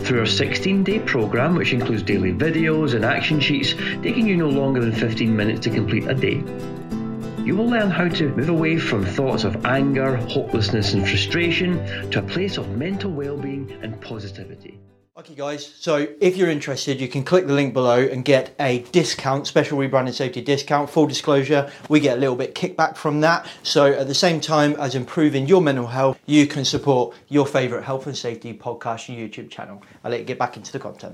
Through 0.05 0.21
our 0.21 0.27
16 0.27 0.85
day 0.85 0.99
program, 0.99 1.55
which 1.55 1.73
includes 1.73 2.03
daily 2.03 2.31
videos 2.31 2.95
and 2.95 3.07
action 3.07 3.41
sheets 3.41 3.73
taking 4.03 4.27
you 4.27 4.37
no 4.37 4.51
longer 4.51 4.81
than 4.81 4.93
15 4.93 5.35
minutes 5.35 5.61
to 5.61 5.71
complete 5.71 6.07
a 6.07 6.15
day, 6.15 6.45
you 7.43 7.57
will 7.57 7.71
learn 7.71 7.91
how 7.91 8.09
to 8.09 8.29
move 8.37 8.51
away 8.51 8.79
from 8.79 9.03
thoughts 9.03 9.45
of 9.45 9.65
anger, 9.65 10.17
hopelessness, 10.17 10.93
and 10.93 11.09
frustration 11.09 12.11
to 12.11 12.19
a 12.19 12.23
place 12.23 12.59
of 12.59 12.77
mental 12.77 13.11
well 13.11 13.39
being 13.39 13.73
and 13.83 13.99
positivity. 14.03 14.79
Okay, 15.17 15.37
guys. 15.37 15.65
So 15.79 16.09
if 16.21 16.37
you're 16.37 16.51
interested, 16.51 17.01
you 17.01 17.07
can 17.07 17.23
click 17.23 17.47
the 17.47 17.53
link 17.53 17.73
below 17.73 18.01
and 18.01 18.25
get 18.25 18.53
a 18.59 18.81
discount, 18.91 19.47
special 19.47 19.79
rebranding 19.79 20.13
safety 20.13 20.41
discount. 20.41 20.91
Full 20.91 21.07
disclosure, 21.07 21.71
we 21.89 22.01
get 22.01 22.17
a 22.19 22.21
little 22.21 22.35
bit 22.35 22.57
kickback 22.57 22.97
from 22.97 23.21
that. 23.21 23.47
So 23.63 23.93
at 23.93 24.09
the 24.09 24.15
same 24.15 24.41
time 24.41 24.73
as 24.73 24.97
improving 24.97 25.47
your 25.47 25.63
mental 25.63 25.87
health, 25.87 26.19
you 26.27 26.49
can 26.49 26.65
support 26.65 27.15
your 27.29 27.47
favorite 27.47 27.85
health 27.85 28.09
and 28.09 28.17
safety 28.17 28.53
podcast 28.53 29.09
and 29.09 29.17
YouTube 29.17 29.51
channel. 29.51 29.81
I'll 30.03 30.11
let 30.11 30.19
you 30.19 30.27
get 30.27 30.37
back 30.37 30.57
into 30.57 30.73
the 30.73 30.81
content. 30.81 31.13